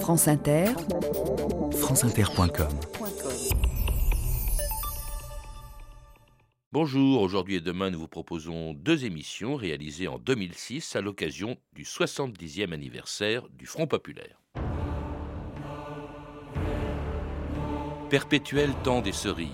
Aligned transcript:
France 0.00 0.28
Inter, 0.28 0.66
franceinter.com 1.72 2.68
Bonjour, 6.72 7.20
aujourd'hui 7.20 7.56
et 7.56 7.60
demain 7.60 7.90
nous 7.90 7.98
vous 7.98 8.08
proposons 8.08 8.74
deux 8.74 9.04
émissions 9.04 9.56
réalisées 9.56 10.08
en 10.08 10.18
2006 10.18 10.94
à 10.94 11.00
l'occasion 11.00 11.56
du 11.72 11.82
70e 11.82 12.72
anniversaire 12.72 13.48
du 13.48 13.66
Front 13.66 13.86
populaire. 13.86 14.40
Perpétuel 18.08 18.70
temps 18.84 19.00
des 19.00 19.12
cerises, 19.12 19.50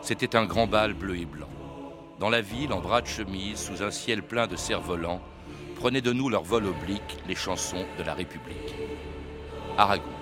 c'était 0.00 0.34
un 0.34 0.44
grand 0.44 0.66
bal 0.66 0.94
bleu 0.94 1.18
et 1.18 1.26
blanc. 1.26 1.50
Dans 2.18 2.30
la 2.30 2.40
ville, 2.40 2.72
en 2.72 2.80
bras 2.80 3.02
de 3.02 3.06
chemise, 3.06 3.58
sous 3.58 3.82
un 3.82 3.90
ciel 3.90 4.22
plein 4.22 4.46
de 4.46 4.56
cerfs-volants, 4.56 5.20
prenaient 5.76 6.00
de 6.00 6.12
nous 6.12 6.28
leur 6.28 6.42
vol 6.42 6.66
oblique 6.66 7.18
les 7.28 7.34
chansons 7.34 7.84
de 7.98 8.02
la 8.02 8.14
République. 8.14 8.74
Aragon. 9.78 10.12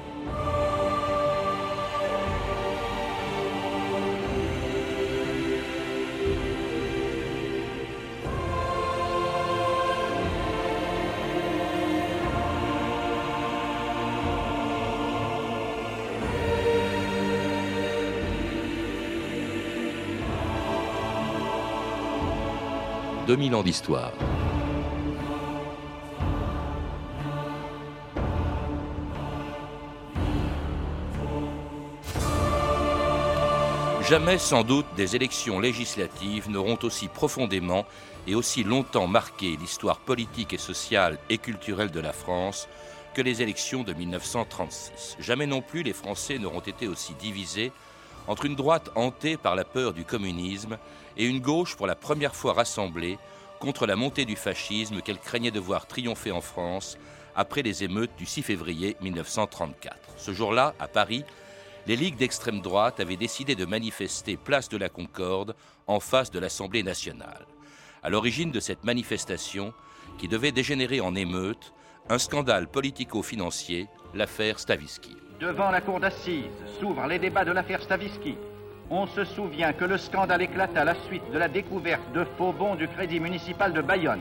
2000 23.30 23.54
ans 23.54 23.62
d'histoire. 23.62 24.12
Jamais 34.10 34.38
sans 34.38 34.64
doute 34.64 34.86
des 34.96 35.14
élections 35.14 35.60
législatives 35.60 36.50
n'auront 36.50 36.80
aussi 36.82 37.06
profondément 37.06 37.86
et 38.26 38.34
aussi 38.34 38.64
longtemps 38.64 39.06
marqué 39.06 39.56
l'histoire 39.56 40.00
politique 40.00 40.52
et 40.52 40.58
sociale 40.58 41.16
et 41.28 41.38
culturelle 41.38 41.92
de 41.92 42.00
la 42.00 42.12
France 42.12 42.68
que 43.14 43.22
les 43.22 43.40
élections 43.40 43.84
de 43.84 43.92
1936. 43.92 45.16
Jamais 45.20 45.46
non 45.46 45.62
plus 45.62 45.84
les 45.84 45.92
Français 45.92 46.38
n'auront 46.38 46.58
été 46.58 46.88
aussi 46.88 47.14
divisés 47.20 47.70
entre 48.26 48.46
une 48.46 48.56
droite 48.56 48.90
hantée 48.96 49.36
par 49.36 49.54
la 49.54 49.62
peur 49.62 49.92
du 49.92 50.04
communisme 50.04 50.76
et 51.16 51.24
une 51.24 51.38
gauche 51.38 51.76
pour 51.76 51.86
la 51.86 51.94
première 51.94 52.34
fois 52.34 52.54
rassemblée 52.54 53.16
contre 53.60 53.86
la 53.86 53.94
montée 53.94 54.24
du 54.24 54.34
fascisme 54.34 55.02
qu'elle 55.02 55.20
craignait 55.20 55.52
de 55.52 55.60
voir 55.60 55.86
triompher 55.86 56.32
en 56.32 56.40
France 56.40 56.98
après 57.36 57.62
les 57.62 57.84
émeutes 57.84 58.16
du 58.18 58.26
6 58.26 58.42
février 58.42 58.96
1934. 59.02 59.96
Ce 60.16 60.32
jour-là, 60.32 60.74
à 60.80 60.88
Paris, 60.88 61.24
les 61.86 61.96
ligues 61.96 62.16
d'extrême 62.16 62.60
droite 62.60 63.00
avaient 63.00 63.16
décidé 63.16 63.54
de 63.54 63.64
manifester 63.64 64.36
place 64.36 64.68
de 64.68 64.76
la 64.76 64.88
Concorde 64.88 65.54
en 65.86 66.00
face 66.00 66.30
de 66.30 66.38
l'Assemblée 66.38 66.82
nationale. 66.82 67.46
À 68.02 68.10
l'origine 68.10 68.50
de 68.50 68.60
cette 68.60 68.84
manifestation, 68.84 69.72
qui 70.18 70.28
devait 70.28 70.52
dégénérer 70.52 71.00
en 71.00 71.14
émeute, 71.14 71.72
un 72.08 72.18
scandale 72.18 72.68
politico-financier, 72.68 73.88
l'affaire 74.14 74.58
Stavisky. 74.58 75.16
Devant 75.40 75.70
la 75.70 75.80
cour 75.80 76.00
d'assises 76.00 76.44
s'ouvrent 76.78 77.06
les 77.06 77.18
débats 77.18 77.44
de 77.44 77.52
l'affaire 77.52 77.82
Stavisky. 77.82 78.36
On 78.90 79.06
se 79.06 79.24
souvient 79.24 79.72
que 79.72 79.84
le 79.84 79.96
scandale 79.96 80.42
éclata 80.42 80.82
à 80.82 80.84
la 80.84 80.94
suite 81.06 81.30
de 81.32 81.38
la 81.38 81.48
découverte 81.48 82.12
de 82.12 82.26
faux 82.36 82.52
bons 82.52 82.74
du 82.74 82.88
Crédit 82.88 83.20
municipal 83.20 83.72
de 83.72 83.80
Bayonne. 83.80 84.20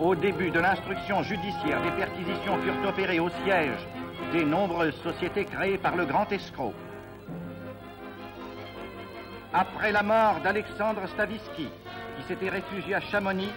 Au 0.00 0.14
début 0.14 0.50
de 0.50 0.58
l'instruction 0.58 1.22
judiciaire, 1.22 1.80
des 1.82 1.92
perquisitions 1.92 2.58
furent 2.58 2.88
opérées 2.88 3.20
au 3.20 3.30
siège 3.44 3.86
des 4.32 4.44
nombreuses 4.44 4.96
sociétés 5.02 5.44
créées 5.44 5.78
par 5.78 5.94
le 5.94 6.04
grand 6.04 6.30
escroc. 6.32 6.74
Après 9.52 9.92
la 9.92 10.02
mort 10.02 10.40
d'Alexandre 10.42 11.06
Stavisky, 11.06 11.68
qui 12.16 12.22
s'était 12.26 12.48
réfugié 12.48 12.96
à 12.96 13.00
Chamonix, 13.00 13.52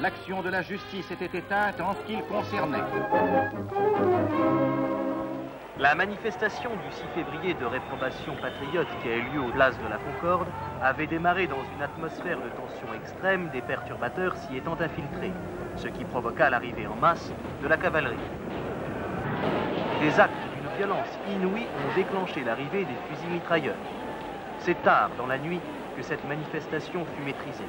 l'action 0.00 0.42
de 0.42 0.48
la 0.48 0.62
justice 0.62 1.10
était 1.10 1.38
éteinte 1.38 1.80
en 1.80 1.94
ce 1.94 2.06
qui 2.06 2.16
le 2.16 2.22
concernait. 2.22 2.78
La 5.80 5.96
manifestation 5.96 6.70
du 6.70 6.92
6 6.92 7.02
février 7.16 7.54
de 7.54 7.64
réprobation 7.64 8.36
patriote 8.40 8.86
qui 9.02 9.08
a 9.08 9.16
eu 9.16 9.22
lieu 9.34 9.40
au 9.40 9.50
Place 9.50 9.76
de 9.76 9.88
la 9.88 9.96
Concorde 9.96 10.46
avait 10.80 11.08
démarré 11.08 11.48
dans 11.48 11.64
une 11.74 11.82
atmosphère 11.82 12.38
de 12.38 12.48
tension 12.50 12.86
extrême, 12.94 13.50
des 13.52 13.60
perturbateurs 13.60 14.36
s'y 14.36 14.56
étant 14.56 14.74
infiltrés, 14.80 15.32
ce 15.74 15.88
qui 15.88 16.04
provoqua 16.04 16.48
l'arrivée 16.48 16.86
en 16.86 16.94
masse 16.94 17.32
de 17.60 17.66
la 17.66 17.76
cavalerie. 17.76 18.14
Des 20.00 20.20
actes 20.20 20.32
d'une 20.54 20.76
violence 20.78 21.08
inouïe 21.28 21.66
ont 21.66 21.94
déclenché 21.96 22.44
l'arrivée 22.44 22.84
des 22.84 22.98
fusils 23.08 23.30
mitrailleurs. 23.30 23.74
C'est 24.60 24.80
tard 24.84 25.10
dans 25.18 25.26
la 25.26 25.38
nuit 25.38 25.60
que 25.96 26.04
cette 26.04 26.24
manifestation 26.28 27.04
fut 27.04 27.24
maîtrisée. 27.24 27.64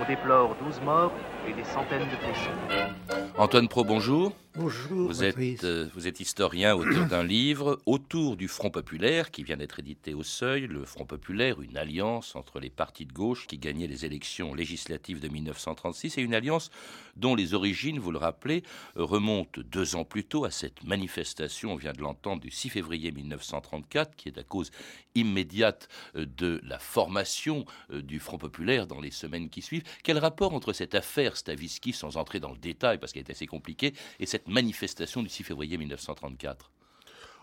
On 0.00 0.08
déplore 0.08 0.54
12 0.64 0.80
morts 0.80 1.12
et 1.48 1.52
des 1.52 1.64
centaines 1.64 2.00
de. 2.00 3.38
Antoine 3.38 3.68
Pro, 3.68 3.84
bonjour. 3.84 4.32
Bonjour. 4.54 5.08
Vous 5.08 5.24
êtes, 5.24 5.64
euh, 5.64 5.88
vous 5.94 6.06
êtes 6.06 6.20
historien, 6.20 6.74
auteur 6.74 7.06
d'un 7.06 7.24
livre 7.24 7.80
autour 7.86 8.36
du 8.36 8.48
Front 8.48 8.68
populaire 8.68 9.30
qui 9.30 9.42
vient 9.42 9.56
d'être 9.56 9.80
édité 9.80 10.12
au 10.12 10.22
Seuil. 10.22 10.66
Le 10.66 10.84
Front 10.84 11.06
populaire, 11.06 11.62
une 11.62 11.78
alliance 11.78 12.36
entre 12.36 12.60
les 12.60 12.68
partis 12.68 13.06
de 13.06 13.12
gauche 13.14 13.46
qui 13.46 13.56
gagnaient 13.56 13.86
les 13.86 14.04
élections 14.04 14.54
législatives 14.54 15.20
de 15.20 15.28
1936 15.28 16.18
et 16.18 16.20
une 16.20 16.34
alliance 16.34 16.70
dont 17.16 17.34
les 17.34 17.54
origines, 17.54 17.98
vous 17.98 18.10
le 18.10 18.18
rappelez, 18.18 18.62
remontent 18.94 19.62
deux 19.64 19.96
ans 19.96 20.04
plus 20.04 20.24
tôt 20.24 20.44
à 20.44 20.50
cette 20.50 20.84
manifestation, 20.84 21.72
on 21.72 21.76
vient 21.76 21.92
de 21.92 22.00
l'entendre, 22.02 22.42
du 22.42 22.50
6 22.50 22.68
février 22.68 23.10
1934, 23.10 24.16
qui 24.16 24.28
est 24.28 24.38
à 24.38 24.42
cause 24.42 24.70
immédiate 25.14 25.88
euh, 26.16 26.26
de 26.36 26.60
la 26.64 26.78
formation 26.78 27.64
euh, 27.90 28.02
du 28.02 28.18
Front 28.18 28.38
populaire 28.38 28.86
dans 28.86 29.00
les 29.00 29.10
semaines 29.10 29.48
qui 29.48 29.62
suivent. 29.62 29.84
Quel 30.02 30.18
rapport 30.18 30.54
entre 30.54 30.72
cette 30.72 30.94
affaire 30.94 31.31
Stavisky, 31.36 31.92
sans 31.92 32.16
entrer 32.16 32.40
dans 32.40 32.52
le 32.52 32.58
détail 32.58 32.98
parce 32.98 33.12
qu'elle 33.12 33.24
est 33.24 33.30
assez 33.30 33.46
compliquée, 33.46 33.94
et 34.20 34.26
cette 34.26 34.48
manifestation 34.48 35.22
du 35.22 35.28
6 35.28 35.44
février 35.44 35.76
1934 35.78 36.70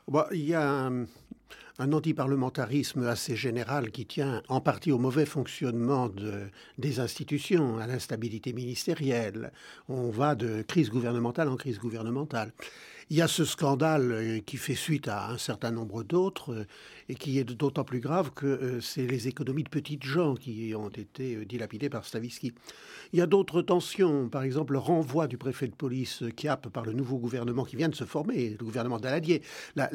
bah, 0.08 0.28
Il 0.32 0.46
y 0.46 0.54
a 0.54 0.86
un, 0.88 1.06
antiparlementarisme 1.80 3.08
assez 3.08 3.36
général 3.36 3.92
qui 3.92 4.06
tient 4.06 4.44
en 4.50 4.60
partie 4.60 4.92
au 4.92 4.98
mauvais 4.98 5.26
fonctionnement 5.26 6.10
de, 6.10 6.50
des 6.78 7.00
institutions, 7.00 7.78
à 7.78 7.88
l'instabilité 7.88 8.52
ministérielle. 8.52 9.52
On 9.88 10.10
va 10.10 10.36
de 10.36 10.62
crise 10.62 10.90
gouvernementale 10.90 11.48
en 11.48 11.56
crise 11.56 11.80
gouvernementale. 11.80 12.52
Il 13.12 13.18
y 13.18 13.24
a 13.24 13.28
ce 13.28 13.44
scandale 13.44 14.12
euh, 14.12 14.40
qui 14.40 14.58
fait 14.58 14.76
suite 14.76 15.08
à 15.08 15.30
un 15.30 15.38
certain 15.40 15.72
nombre 15.72 16.04
d'autres 16.04 16.68
et 17.10 17.16
qui 17.16 17.40
est 17.40 17.44
d'autant 17.44 17.84
plus 17.84 18.00
grave 18.00 18.32
que 18.34 18.46
euh, 18.46 18.82
c'est 18.82 19.08
les 19.08 19.28
économies 19.28 19.64
de 19.64 19.70
petites 19.70 20.04
gens 20.04 20.36
qui 20.36 20.74
ont 20.76 20.90
été 20.90 21.44
dilapidées 21.46 21.90
par 21.90 22.06
Stavisky. 22.06 22.54
Il 23.12 23.20
y 23.20 23.22
a 23.22 23.26
d'autres 23.26 23.64
tensions, 23.64 24.30
par 24.30 24.44
exemple 24.44 24.74
le 24.74 24.80
renvoi 24.80 25.28
du 25.28 25.38
préfet 25.38 25.68
de 25.68 25.74
police 25.74 26.24
Kiap 26.36 26.70
par 26.70 26.86
le 26.86 26.94
nouveau 26.94 27.18
gouvernement 27.18 27.66
qui 27.66 27.76
vient 27.76 27.90
de 27.90 27.96
se 27.96 28.04
former, 28.04 28.56
le 28.60 28.64
gouvernement 28.64 29.00
Daladier. 29.00 29.42
La, 29.76 29.90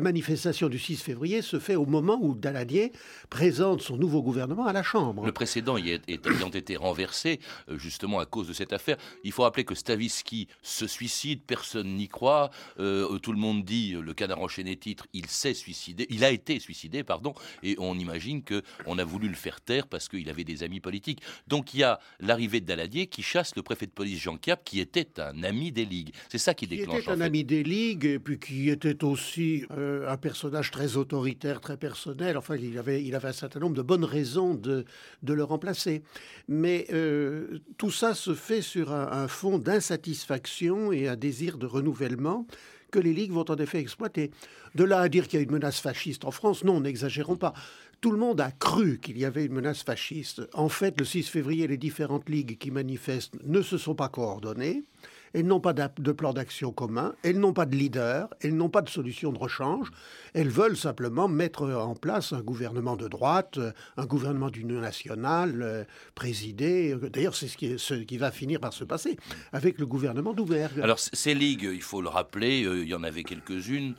manifestation 0.00 0.68
du 0.68 0.78
6 0.78 1.02
février 1.02 1.42
se 1.42 1.58
fait 1.58 1.74
au 1.74 1.84
moment 1.84 2.18
où 2.22 2.34
Daladier 2.34 2.92
présente 3.28 3.82
son 3.82 3.96
nouveau 3.96 4.22
gouvernement 4.22 4.66
à 4.66 4.72
la 4.72 4.82
Chambre. 4.82 5.26
Le 5.26 5.32
précédent 5.32 5.76
y 5.76 5.90
est, 5.90 6.08
ayant 6.08 6.48
été 6.50 6.76
renversé 6.76 7.40
justement 7.68 8.20
à 8.20 8.26
cause 8.26 8.46
de 8.48 8.52
cette 8.52 8.72
affaire. 8.72 8.96
Il 9.24 9.32
faut 9.32 9.42
rappeler 9.42 9.64
que 9.64 9.74
Stavisky 9.74 10.46
se 10.62 10.86
suicide, 10.86 11.42
personne 11.46 11.96
n'y 11.96 12.08
croit. 12.08 12.50
Euh, 12.78 13.18
tout 13.18 13.32
le 13.32 13.38
monde 13.38 13.64
dit 13.64 13.92
le 13.92 14.14
canard 14.14 14.40
enchaîné 14.40 14.76
titre, 14.76 15.06
il 15.12 15.26
s'est 15.26 15.54
suicidé, 15.54 16.06
il 16.08 16.24
a 16.24 16.30
été 16.30 16.59
suicidé, 16.60 17.02
pardon, 17.02 17.34
et 17.62 17.76
on 17.78 17.98
imagine 17.98 18.42
que 18.42 18.62
on 18.86 18.98
a 18.98 19.04
voulu 19.04 19.28
le 19.28 19.34
faire 19.34 19.60
taire 19.60 19.86
parce 19.86 20.08
qu'il 20.08 20.28
avait 20.28 20.44
des 20.44 20.62
amis 20.62 20.80
politiques. 20.80 21.22
Donc 21.48 21.74
il 21.74 21.80
y 21.80 21.82
a 21.82 21.98
l'arrivée 22.20 22.60
de 22.60 22.66
Daladier 22.66 23.06
qui 23.06 23.22
chasse 23.22 23.56
le 23.56 23.62
préfet 23.62 23.86
de 23.86 23.92
police 23.92 24.20
Jean 24.20 24.36
Cap, 24.36 24.62
qui 24.64 24.80
était 24.80 25.20
un 25.20 25.42
ami 25.42 25.72
des 25.72 25.84
ligues. 25.84 26.14
C'est 26.28 26.38
ça 26.38 26.54
qui, 26.54 26.66
déclenche. 26.66 26.96
Qui 26.96 27.02
était 27.02 27.10
un 27.10 27.20
ami 27.20 27.44
des 27.44 27.62
ligues 27.62 28.04
et 28.04 28.18
puis 28.18 28.38
qui 28.38 28.70
était 28.70 29.04
aussi 29.04 29.64
euh, 29.72 30.10
un 30.10 30.16
personnage 30.16 30.70
très 30.70 30.96
autoritaire, 30.96 31.60
très 31.60 31.76
personnel. 31.76 32.36
Enfin, 32.36 32.56
il 32.56 32.78
avait, 32.78 33.02
il 33.02 33.14
avait 33.14 33.28
un 33.28 33.32
certain 33.32 33.60
nombre 33.60 33.76
de 33.76 33.82
bonnes 33.82 34.04
raisons 34.04 34.54
de, 34.54 34.84
de 35.22 35.32
le 35.32 35.44
remplacer. 35.44 36.02
Mais 36.48 36.86
euh, 36.92 37.58
tout 37.78 37.90
ça 37.90 38.14
se 38.14 38.34
fait 38.34 38.62
sur 38.62 38.92
un, 38.92 39.08
un 39.10 39.28
fond 39.28 39.58
d'insatisfaction 39.58 40.92
et 40.92 41.08
un 41.08 41.16
désir 41.16 41.58
de 41.58 41.66
renouvellement 41.66 42.46
que 42.90 42.98
les 42.98 43.12
ligues 43.12 43.32
vont 43.32 43.48
en 43.48 43.56
effet 43.56 43.78
exploiter. 43.78 44.30
De 44.74 44.84
là 44.84 45.00
à 45.00 45.08
dire 45.08 45.28
qu'il 45.28 45.38
y 45.38 45.40
a 45.40 45.44
une 45.44 45.52
menace 45.52 45.80
fasciste 45.80 46.24
en 46.24 46.30
France, 46.30 46.64
non, 46.64 46.80
n'exagérons 46.80 47.36
pas. 47.36 47.54
Tout 48.00 48.12
le 48.12 48.18
monde 48.18 48.40
a 48.40 48.50
cru 48.50 48.98
qu'il 48.98 49.18
y 49.18 49.24
avait 49.24 49.44
une 49.44 49.52
menace 49.52 49.82
fasciste. 49.82 50.42
En 50.54 50.68
fait, 50.68 50.98
le 50.98 51.04
6 51.04 51.28
février, 51.28 51.66
les 51.66 51.76
différentes 51.76 52.28
ligues 52.28 52.56
qui 52.58 52.70
manifestent 52.70 53.36
ne 53.44 53.62
se 53.62 53.78
sont 53.78 53.94
pas 53.94 54.08
coordonnées. 54.08 54.84
Elles 55.32 55.46
n'ont 55.46 55.60
pas 55.60 55.72
de 55.72 56.12
plan 56.12 56.32
d'action 56.32 56.72
commun, 56.72 57.14
elles 57.22 57.38
n'ont 57.38 57.52
pas 57.52 57.66
de 57.66 57.76
leader, 57.76 58.28
elles 58.40 58.56
n'ont 58.56 58.68
pas 58.68 58.82
de 58.82 58.88
solution 58.88 59.32
de 59.32 59.38
rechange. 59.38 59.90
Elles 60.34 60.48
veulent 60.48 60.76
simplement 60.76 61.28
mettre 61.28 61.70
en 61.70 61.94
place 61.94 62.32
un 62.32 62.40
gouvernement 62.40 62.96
de 62.96 63.08
droite, 63.08 63.58
un 63.96 64.06
gouvernement 64.06 64.50
d'union 64.50 64.80
nationale, 64.80 65.60
euh, 65.62 65.84
présidé. 66.14 66.94
D'ailleurs, 67.12 67.34
c'est 67.34 67.48
ce 67.48 67.56
qui, 68.04 68.18
va 68.18 68.30
finir 68.30 68.60
par 68.60 68.72
se 68.72 68.84
passer 68.84 69.16
avec 69.52 69.78
le 69.78 69.86
gouvernement 69.86 70.34
d'Ouvergue. 70.34 70.80
Alors, 70.80 70.98
ces 70.98 71.34
ligues, 71.34 71.68
il 71.72 71.82
faut 71.82 72.02
le 72.02 72.08
rappeler, 72.08 72.64
euh, 72.64 72.82
il 72.82 72.88
y 72.88 72.94
en 72.94 73.02
avait 73.02 73.24
quelques-unes. 73.24 73.94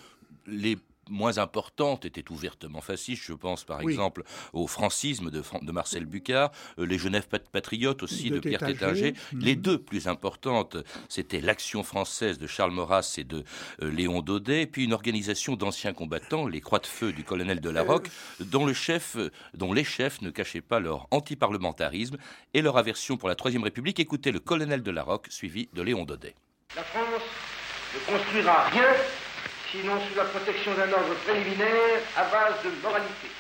Moins 1.12 1.38
importantes 1.38 2.06
étaient 2.06 2.32
ouvertement 2.32 2.82
fascistes. 2.82 3.24
Je 3.24 3.34
pense 3.34 3.64
par 3.64 3.82
exemple 3.82 4.24
au 4.54 4.68
francisme 4.68 5.30
de, 5.30 5.44
de 5.62 5.72
Marcel 5.72 6.06
Bucard, 6.06 6.52
euh, 6.80 6.86
les 6.86 6.98
Genèves 6.98 7.28
patriotes 7.28 8.04
aussi 8.04 8.30
de, 8.30 8.40
Pierre 8.40 8.60
Tétinger. 8.60 9.14
Mhm. 9.34 9.40
Les 9.42 9.56
deux 9.56 9.78
plus 9.78 10.08
importantes, 10.08 10.78
c'était 11.10 11.42
l'Action 11.42 11.84
française 11.84 12.38
de 12.38 12.48
Charles 12.48 12.72
Maurras 12.72 13.16
et 13.18 13.24
de 13.24 13.44
euh, 13.82 13.92
Léon 13.92 14.22
Daudet, 14.22 14.64
et 14.64 14.68
puis 14.68 14.86
une 14.86 14.94
organisation 14.94 15.56
d'anciens 15.56 15.94
combattants, 15.94 16.48
les 16.48 16.62
Croix 16.62 16.80
de 16.80 16.88
Feu 16.88 17.12
du 17.12 17.24
colonel 17.24 17.62
de 17.62 17.70
la 17.70 17.84
Roque, 17.84 18.10
dont, 18.40 18.66
le 18.66 18.74
chef, 18.74 19.18
dont 19.54 19.74
les 19.74 19.84
chefs 19.84 20.22
ne 20.22 20.30
cachaient 20.30 20.62
pas 20.62 20.80
leur 20.80 21.08
antiparlementarisme 21.12 22.18
et 22.54 22.62
leur 22.62 22.78
aversion 22.78 23.18
pour 23.18 23.30
la 23.30 23.36
Troisième 23.36 23.64
République. 23.64 24.00
Écoutez 24.00 24.32
le 24.32 24.40
colonel 24.40 24.84
de 24.84 24.92
la 24.92 25.04
Roque, 25.04 25.28
suivi 25.30 25.70
de 25.74 25.82
Léon 25.82 26.06
Daudet. 26.06 26.36
La 26.76 26.84
France 26.84 27.22
ne 27.94 28.14
construira 28.14 28.70
rien 28.70 28.88
sinon 29.72 30.00
sous 30.08 30.16
la 30.16 30.26
protection 30.26 30.74
d'un 30.74 30.92
ordre 30.92 31.16
préliminaire 31.24 32.04
à 32.18 32.24
base 32.26 32.62
de 32.64 32.70
moralité. 32.84 33.32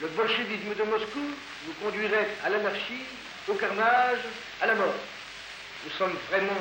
Le 0.00 0.08
bolchevisme 0.08 0.74
de 0.74 0.84
Moscou 0.84 1.20
nous 1.66 1.74
conduirait 1.84 2.28
à 2.44 2.48
l'anarchie, 2.48 3.04
au 3.46 3.54
carnage, 3.54 4.24
à 4.62 4.66
la 4.66 4.74
mort. 4.74 4.94
Nous 5.84 5.90
sommes 5.92 6.16
vraiment 6.30 6.60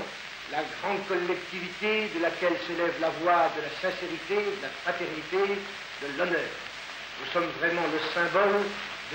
la 0.52 0.60
grande 0.82 1.06
collectivité 1.08 2.10
de 2.14 2.22
laquelle 2.22 2.58
s'élève 2.68 2.96
la 3.00 3.10
voix 3.22 3.48
de 3.56 3.62
la 3.62 3.72
sincérité, 3.80 4.36
de 4.36 4.62
la 4.62 4.70
fraternité, 4.84 5.62
de 6.02 6.18
l'honneur. 6.18 6.50
Nous 7.22 7.32
sommes 7.32 7.50
vraiment 7.60 7.88
le 7.88 8.00
symbole 8.14 8.64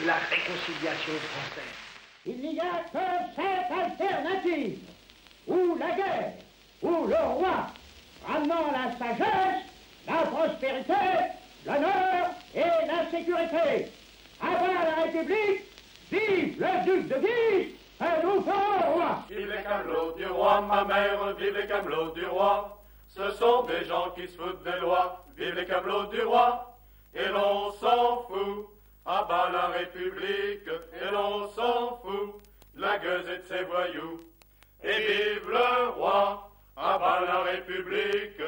de 0.00 0.06
la 0.06 0.16
réconciliation 0.30 1.12
française. 1.28 1.76
Il 2.24 2.38
n'y 2.38 2.60
a 2.60 2.84
que 2.92 3.04
cette 3.36 4.00
alternative, 4.00 4.78
ou 5.46 5.76
la 5.78 5.90
guerre, 5.90 6.32
ou 6.80 7.06
le 7.06 7.16
roi, 7.16 7.66
ramenant 8.26 8.72
la 8.72 8.96
sagesse 8.98 9.73
la 10.06 10.22
prospérité, 10.26 10.92
l'honneur 11.66 12.30
et 12.54 12.60
la 12.60 13.10
sécurité. 13.10 13.90
Avant 14.40 14.66
la 14.66 15.02
République, 15.04 15.62
vive 16.10 16.60
le 16.60 16.84
duc 16.84 17.08
de 17.08 17.14
Guise 17.14 17.74
et 18.00 18.22
nous 18.26 18.42
ferons 18.42 18.92
roi. 18.94 19.24
Vive 19.30 19.50
les 19.50 19.62
camelots 19.62 20.12
du 20.16 20.26
roi, 20.26 20.60
ma 20.60 20.84
mère, 20.84 21.34
vive 21.38 21.56
les 21.56 21.66
camelots 21.66 22.10
du 22.10 22.26
roi. 22.26 22.82
Ce 23.08 23.30
sont 23.32 23.62
des 23.62 23.84
gens 23.84 24.10
qui 24.10 24.26
se 24.26 24.36
foutent 24.36 24.62
des 24.64 24.80
lois, 24.80 25.24
vive 25.36 25.54
les 25.54 25.66
camelots 25.66 26.06
du 26.06 26.20
roi. 26.22 26.76
Et 27.14 27.28
l'on 27.28 27.70
s'en 27.72 28.22
fout, 28.22 28.66
à 29.06 29.22
bas 29.22 29.48
la 29.52 29.66
République, 29.68 30.66
et 30.68 31.12
l'on 31.12 31.48
s'en 31.50 32.00
fout, 32.02 32.42
la 32.74 32.98
gueuse 32.98 33.28
et 33.28 33.38
de 33.38 33.46
ses 33.46 33.64
voyous. 33.64 34.20
Et 34.82 34.88
vive 34.88 35.48
le 35.48 35.88
roi, 35.90 36.50
à 36.76 36.98
bas 36.98 37.20
la 37.24 37.42
République, 37.52 38.40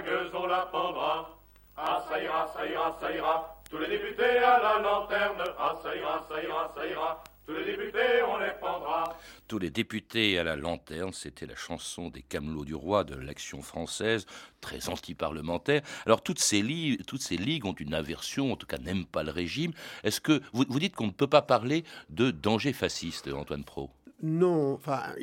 la 0.00 0.06
gueuse 0.06 0.30
on 0.34 0.46
la 0.46 0.66
pendra. 0.66 1.36
Ah 1.76 2.04
ça 2.08 2.22
ira, 2.22 2.50
ça 2.54 2.66
ira, 2.66 2.98
ça 3.00 3.12
ira, 3.12 3.62
tous 3.70 3.78
les 3.78 3.88
députés 3.88 4.38
à 4.38 4.58
la 4.58 4.78
lanterne. 4.80 5.42
Ah 5.58 5.74
ça 5.82 5.94
ira, 5.94 6.26
ça 6.28 6.42
ira, 6.42 6.72
ça 6.74 6.86
ira, 6.86 7.24
tous 7.46 7.54
les 7.54 7.64
députés, 7.64 8.22
on 8.28 8.38
les 8.38 8.52
pendra. 8.60 9.16
Tous 9.48 9.58
les 9.58 9.70
députés 9.70 10.38
à 10.38 10.44
la 10.44 10.56
lanterne, 10.56 11.12
c'était 11.12 11.46
la 11.46 11.56
chanson 11.56 12.08
des 12.08 12.22
Camelots 12.22 12.64
du 12.64 12.74
Roi 12.74 13.04
de 13.04 13.14
l'Action 13.14 13.62
française, 13.62 14.26
très 14.60 14.88
anti-parlementaire. 14.88 15.82
Alors 16.06 16.22
toutes 16.22 16.38
ces, 16.38 16.62
ligues, 16.62 17.04
toutes 17.06 17.22
ces 17.22 17.36
ligues 17.36 17.64
ont 17.64 17.74
une 17.74 17.94
aversion, 17.94 18.52
en 18.52 18.56
tout 18.56 18.66
cas 18.66 18.78
n'aiment 18.78 19.06
pas 19.06 19.22
le 19.22 19.32
régime. 19.32 19.72
Est-ce 20.04 20.20
que 20.20 20.40
vous, 20.52 20.64
vous 20.68 20.80
dites 20.80 20.94
qu'on 20.94 21.06
ne 21.06 21.12
peut 21.12 21.26
pas 21.26 21.42
parler 21.42 21.84
de 22.10 22.30
danger 22.30 22.72
fasciste, 22.72 23.28
Antoine 23.28 23.64
Pro 23.64 23.90
Non, 24.22 24.74
enfin 24.74 25.14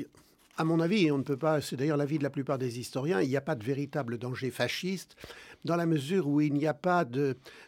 à 0.58 0.64
mon 0.64 0.80
avis, 0.80 1.12
on 1.12 1.20
ne 1.20 1.24
peut 1.24 1.38
pas, 1.38 1.62
c'est 1.62 1.76
d'ailleurs 1.76 1.98
l'avis 1.98 2.18
de 2.18 2.24
la 2.24 2.32
plupart 2.32 2.58
des 2.58 2.80
historiens, 2.80 3.22
il 3.22 3.30
n'y 3.30 3.38
a 3.38 3.42
pas 3.42 3.56
de 3.56 3.64
véritable 3.64 4.18
danger 4.18 4.50
fasciste 4.50 5.16
dans 5.66 5.76
la 5.76 5.86
mesure 5.86 6.28
où 6.28 6.42
il 6.42 6.54
n'y 6.54 6.66
a 6.66 6.74
pas 6.74 7.06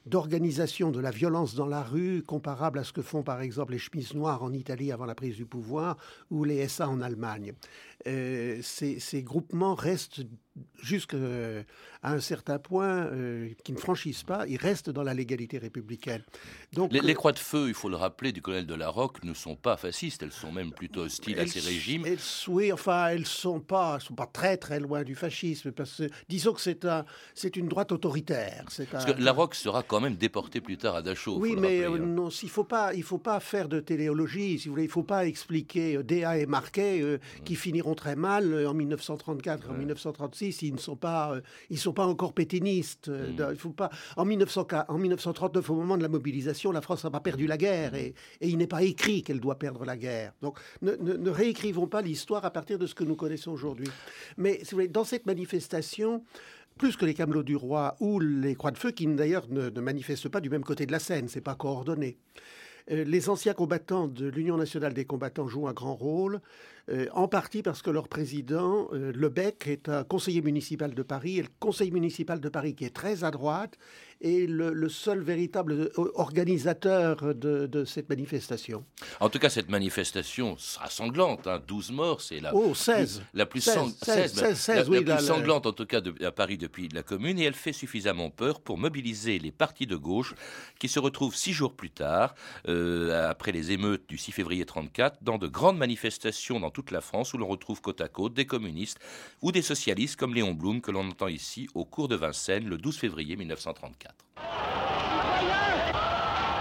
d'organisation 0.06 0.90
de, 0.90 1.00
la 1.00 1.12
violence 1.12 1.54
dans 1.54 1.68
la 1.68 1.84
rue 1.84 2.24
comparable 2.24 2.80
à 2.80 2.84
ce 2.84 2.94
que 2.94 3.02
font 3.02 3.24
par 3.24 3.42
exemple 3.42 3.74
les 3.74 3.80
chemises 3.80 4.14
noires 4.14 4.44
en 4.44 4.54
Italie 4.54 4.92
avant 4.92 5.06
la 5.06 5.16
prise 5.16 5.36
du 5.36 5.46
pouvoir 5.46 5.98
ou 6.32 6.44
les 6.44 6.68
SA 6.68 6.90
en 6.90 7.02
Allemagne. 7.02 7.54
Euh, 8.08 8.60
ces, 8.62 9.00
ces, 9.00 9.24
groupements 9.24 9.76
restent 9.76 10.22
jusqu'à 10.82 11.18
un 12.02 12.20
certain 12.20 12.60
point 12.60 13.08
euh, 13.08 13.50
qui 13.64 13.74
ne 13.74 13.78
franchissent 13.78 14.24
pas, 14.24 14.48
ils 14.48 14.58
restent 14.58 14.90
dans 14.90 15.04
la 15.04 15.14
légalité 15.14 15.58
républicaine. 15.58 16.24
Donc, 16.74 16.94
les, 16.94 17.14
croix 17.14 17.34
de 17.34 17.40
feu, 17.40 17.68
il 17.68 17.74
faut 17.74 17.90
le 17.90 17.98
rappeler, 17.98 18.32
du 18.32 18.42
colonel 18.42 18.66
de 18.66 18.74
la 18.74 18.90
Roque 18.90 19.24
ne 19.24 19.34
sont 19.34 19.56
pas 19.56 19.76
fascistes, 19.76 20.24
elles 20.24 20.32
sont 20.32 20.52
même 20.52 20.72
plutôt 20.72 21.02
hostiles 21.02 21.40
à 21.40 21.48
ces 21.48 21.60
régimes. 21.60 22.06
Elles, 22.06 22.18
oui, 22.48 22.72
enfin, 22.72 23.08
elles 23.08 23.26
sont 23.26 23.60
pas, 23.60 24.00
sont 24.00 24.16
pas 24.16 24.28
très 24.28 24.56
très 24.56 24.80
loin 24.80 25.04
du 25.04 25.16
fascisme, 25.16 25.72
parce 25.72 25.98
que 25.98 26.10
disons 26.30 26.54
que 26.54 26.62
c'est 26.62 26.86
un, 26.86 27.06
c'est 27.34 27.58
une 27.58 27.68
droite 27.68 27.92
autoritaire. 27.92 28.66
Parce 28.92 29.06
que 29.06 29.22
la 29.22 29.32
Roque 29.34 29.56
sera 29.56 29.84
quand 29.84 30.00
même 30.00 30.16
déporté 30.16 30.62
plus 30.62 30.78
tard 30.78 30.96
à 30.96 31.02
Dachau. 31.02 31.38
Oui, 31.38 31.56
mais 31.58 31.82
euh, 31.82 31.96
hein. 31.96 32.00
non, 32.00 32.30
il 32.30 32.50
faut 32.50 32.64
pas, 32.64 32.94
il 32.94 33.04
faut 33.04 33.18
pas 33.18 33.40
faire 33.42 33.68
de 33.68 33.82
téléologie, 33.82 34.60
si 34.60 34.70
vous 34.70 34.76
voulez, 34.76 34.86
il 34.86 34.92
faut 34.92 35.04
pas 35.04 35.26
expliquer 35.26 35.98
euh, 35.98 36.04
Déa 36.04 36.38
et 36.38 36.46
Marquet 36.46 37.20
qui 37.44 37.56
finiront 37.56 37.89
très 37.96 38.16
mal 38.16 38.68
en 38.68 38.74
1934, 38.74 39.70
en 39.70 39.74
1936, 39.74 40.62
ils 40.64 40.74
ne 40.74 40.80
sont 40.80 40.96
pas, 40.96 41.36
ils 41.70 41.78
sont 41.78 41.94
pas 41.94 42.06
encore 42.06 42.34
pétinistes. 42.34 43.10
Mm. 43.10 43.52
Il 43.52 43.58
faut 43.58 43.70
pas. 43.70 43.90
En, 44.18 44.26
1900, 44.26 44.68
en 44.88 44.98
1939, 44.98 45.70
au 45.70 45.76
moment 45.76 45.98
de 45.98 46.04
la 46.04 46.10
mobilisation, 46.10 46.72
la 46.72 46.82
France 46.82 47.04
n'a 47.04 47.12
pas 47.12 47.20
perdu 47.20 47.48
la 47.48 47.58
guerre 47.58 47.96
et, 47.96 48.14
il 48.42 48.58
n'est 48.58 48.68
pas 48.68 48.84
écrit 48.84 49.24
qu'elle 49.24 49.40
doit 49.40 49.60
perdre 49.60 49.86
la 49.86 49.98
guerre. 49.98 50.34
Donc, 50.42 50.60
ne, 50.82 51.30
réécrivons 51.30 51.88
pas 51.88 52.02
l'histoire 52.02 52.46
à 52.46 52.52
partir 52.52 52.80
de 52.80 52.86
ce 52.86 52.96
que 52.96 53.04
nous 53.04 53.16
connaissons 53.16 53.52
aujourd'hui. 53.52 53.88
Mais 54.38 54.60
si 54.64 54.72
vous 54.72 54.78
voulez, 54.78 54.88
dans 54.88 55.04
cette 55.04 55.26
manifestation, 55.26 56.24
plus 56.78 56.96
que 56.96 57.06
les 57.06 57.14
Camelots 57.14 57.44
du 57.44 57.56
Roi 57.56 57.96
ou 58.00 58.20
les 58.20 58.56
Croix 58.56 58.72
de 58.72 58.78
Feu, 58.78 58.92
qui 58.92 59.06
d'ailleurs 59.08 59.48
ne, 59.50 59.70
ne, 59.70 59.82
manifestent 59.82 60.30
pas 60.30 60.42
du 60.42 60.50
même 60.50 60.64
côté 60.64 60.86
de 60.86 60.92
la 60.92 61.00
Seine, 61.00 61.28
c'est 61.28 61.42
pas 61.42 61.56
coordonné. 61.56 62.18
Euh, 62.92 63.04
les 63.04 63.30
anciens 63.30 63.54
combattants 63.54 64.08
de 64.08 64.28
l'Union 64.28 64.58
nationale 64.58 64.94
des 64.94 65.06
combattants 65.06 65.48
jouent 65.48 65.68
un 65.68 65.74
grand 65.74 65.96
rôle. 65.96 66.42
Euh, 66.92 67.06
en 67.12 67.28
partie 67.28 67.62
parce 67.62 67.84
que 67.84 67.92
leur 67.92 68.08
président, 68.08 68.88
euh, 68.94 69.12
Lebec, 69.14 69.68
est 69.68 69.90
un 69.90 70.04
conseiller 70.04 70.42
municipal 70.42 70.96
de 70.96 71.04
Paris, 71.04 71.38
et 71.38 71.44
le 71.44 71.50
conseil 71.60 71.92
municipal 71.92 72.40
de 72.40 72.50
Paris 72.50 72.74
qui 72.74 72.84
est 72.84 72.96
très 72.96 73.24
à 73.24 73.30
droite, 73.30 73.78
est 74.22 74.50
le, 74.50 74.90
seul 74.90 75.22
véritable 75.22 75.92
organisateur 76.16 77.36
de, 77.36 77.86
cette 77.86 78.10
manifestation. 78.10 78.84
En 79.20 79.30
tout 79.30 79.40
cas, 79.40 79.50
cette 79.50 79.70
manifestation 79.70 80.58
sera 80.58 80.90
sanglante. 80.90 81.48
12 81.68 81.90
hein. 81.90 81.94
morts, 81.94 82.22
c'est 82.22 82.42
la, 82.42 82.54
oh, 82.54 82.74
16. 82.74 83.22
la 83.34 83.46
plus, 83.46 83.62
16, 83.62 84.90
oui, 84.90 85.02
plus 85.02 85.20
sanglante, 85.20 85.68
en 85.68 85.72
tout 85.72 85.86
cas, 85.86 86.02
à 86.26 86.32
Paris 86.32 86.58
depuis 86.58 86.90
la 86.90 87.04
Commune. 87.04 87.40
Et 87.40 87.44
elle 87.44 87.54
fait 87.54 87.72
suffisamment 87.72 88.30
peur 88.30 88.60
pour 88.60 88.78
mobiliser 88.78 89.40
les 89.40 89.52
partis 89.52 89.88
de 89.88 89.96
gauche 89.96 90.34
qui 90.80 90.90
se 90.90 91.00
retrouvent 91.00 91.36
six 91.36 91.54
jours 91.54 91.74
plus 91.74 91.92
tard, 91.92 92.36
après 93.30 93.52
les 93.52 93.72
émeutes 93.72 94.08
du 94.08 94.18
6 94.18 94.32
février 94.32 94.66
34, 94.66 95.20
dans 95.22 95.38
de 95.38 95.48
grandes 95.48 95.78
manifestations 95.78 96.60
dans 96.60 96.70
toute 96.70 96.92
la 96.92 97.02
France 97.02 97.34
où 97.34 97.38
l'on 97.38 97.48
retrouve 97.48 97.82
côte 97.82 98.02
à 98.02 98.08
côte 98.08 98.34
des 98.34 98.46
communistes 98.46 99.00
ou 99.42 99.52
des 99.52 99.62
socialistes 99.62 100.16
comme 100.16 100.34
Léon 100.34 100.54
Blum 100.54 100.82
que 100.82 100.92
l'on 100.92 101.08
entend 101.08 101.28
ici 101.28 101.68
au 101.74 101.86
cours 101.86 102.08
de 102.08 102.16
Vincennes 102.16 102.68
le 102.68 102.78
12 102.78 102.98
février 102.98 103.36
1934. 103.36 104.16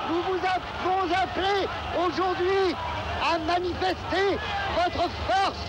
Nous 0.09 0.23
vous 0.23 0.41
avons 0.47 1.13
appelé 1.13 1.69
aujourd'hui 1.99 2.75
à 3.23 3.39
manifester 3.39 4.39
votre 4.75 5.09
force, 5.27 5.67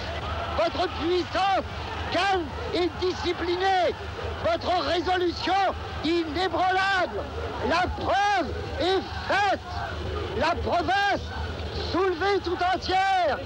votre 0.58 0.88
puissance 1.00 1.66
calme 2.12 2.46
et 2.74 2.90
disciplinée, 3.00 3.94
votre 4.44 4.82
résolution 4.82 5.54
inébranlable. 6.04 7.22
La 7.68 7.88
preuve 7.88 8.48
est 8.80 9.02
faite. 9.28 9.60
La 10.40 10.56
province 10.56 11.22
soulevée 11.92 12.40
tout 12.46 12.58
entière, 12.74 13.38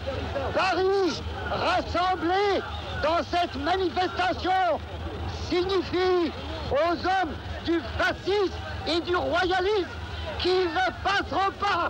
Paris 0.54 1.24
rassemblé 1.50 2.62
dans 3.02 3.24
cette 3.32 3.56
manifestation 3.56 4.52
signifie 5.50 6.32
aux 6.72 6.92
hommes 6.92 7.34
du 7.66 7.82
fascisme 7.98 8.54
et 8.88 9.02
du 9.02 9.16
royalisme 9.16 9.90
qu'ils 10.38 10.68
ne 10.68 11.04
passeront 11.04 11.52
pas. 11.60 11.90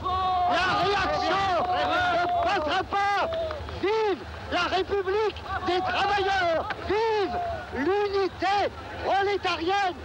La 0.50 0.86
réaction 0.86 1.64
ne 1.68 2.44
passera 2.44 2.84
pas. 2.84 3.30
Vive 3.82 4.20
la 4.54 4.76
République 4.76 5.44
des 5.68 5.80
travailleurs. 5.80 6.70
Vive 6.88 7.38
l'unité 7.76 8.72
prolétarienne 9.04 9.96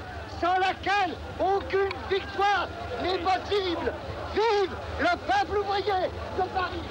sans 0.41 0.59
laquelle 0.59 1.15
aucune 1.39 1.93
victoire 2.11 2.69
n'est 3.03 3.19
possible. 3.19 3.93
Vive 4.35 4.77
le 5.01 5.17
peuple 5.27 5.59
ouvrier 5.59 6.09
de 6.37 6.43
Paris 6.55 6.83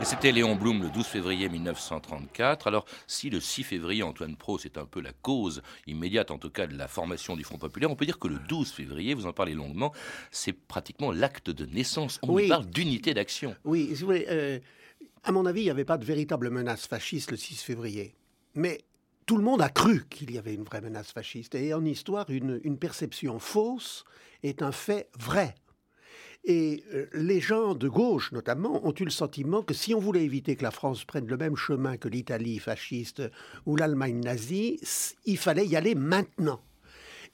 Et 0.00 0.04
c'était 0.04 0.30
Léon 0.30 0.54
Blum 0.54 0.80
le 0.82 0.90
12 0.90 1.04
février 1.04 1.48
1934. 1.48 2.68
Alors, 2.68 2.84
si 3.08 3.30
le 3.30 3.40
6 3.40 3.64
février, 3.64 4.04
Antoine 4.04 4.36
Pro, 4.36 4.56
c'est 4.56 4.78
un 4.78 4.84
peu 4.84 5.00
la 5.00 5.12
cause 5.12 5.60
immédiate, 5.88 6.30
en 6.30 6.38
tout 6.38 6.50
cas, 6.50 6.68
de 6.68 6.76
la 6.76 6.86
formation 6.86 7.34
du 7.34 7.42
Front 7.42 7.58
Populaire, 7.58 7.90
on 7.90 7.96
peut 7.96 8.06
dire 8.06 8.20
que 8.20 8.28
le 8.28 8.38
12 8.48 8.70
février, 8.70 9.14
vous 9.14 9.26
en 9.26 9.32
parlez 9.32 9.54
longuement, 9.54 9.92
c'est 10.30 10.52
pratiquement 10.52 11.10
l'acte 11.10 11.50
de 11.50 11.66
naissance. 11.66 12.20
On 12.22 12.38
parle 12.46 12.66
d'unité 12.66 13.12
d'action. 13.12 13.56
Oui, 13.64 13.88
si 13.88 14.02
vous 14.02 14.06
voulez, 14.06 14.26
euh, 14.28 14.60
à 15.24 15.32
mon 15.32 15.46
avis, 15.46 15.62
il 15.62 15.64
n'y 15.64 15.70
avait 15.70 15.84
pas 15.84 15.98
de 15.98 16.04
véritable 16.04 16.50
menace 16.50 16.86
fasciste 16.86 17.32
le 17.32 17.36
6 17.36 17.60
février. 17.62 18.14
Mais 18.54 18.80
tout 19.28 19.36
le 19.36 19.44
monde 19.44 19.60
a 19.60 19.68
cru 19.68 20.06
qu'il 20.08 20.32
y 20.32 20.38
avait 20.38 20.54
une 20.54 20.64
vraie 20.64 20.80
menace 20.80 21.12
fasciste. 21.12 21.54
Et 21.54 21.74
en 21.74 21.84
histoire, 21.84 22.24
une 22.30 22.78
perception 22.78 23.38
fausse 23.38 24.06
est 24.42 24.62
un 24.62 24.72
fait 24.72 25.10
vrai. 25.18 25.54
Et 26.44 26.82
euh, 26.94 27.06
les 27.12 27.38
gens 27.38 27.74
de 27.74 27.88
gauche, 27.88 28.32
notamment, 28.32 28.86
ont 28.86 28.94
eu 28.98 29.04
le 29.04 29.10
sentiment 29.10 29.62
que 29.62 29.74
si 29.74 29.92
on 29.92 29.98
voulait 29.98 30.24
éviter 30.24 30.56
que 30.56 30.62
la 30.62 30.70
France 30.70 31.04
prenne 31.04 31.26
le 31.26 31.36
même 31.36 31.56
chemin 31.56 31.98
que 31.98 32.08
l'Italie 32.08 32.58
fasciste 32.58 33.22
ou 33.66 33.76
l'Allemagne 33.76 34.18
nazie, 34.20 34.80
il 35.26 35.36
fallait 35.36 35.66
y 35.66 35.76
aller 35.76 35.94
maintenant. 35.94 36.62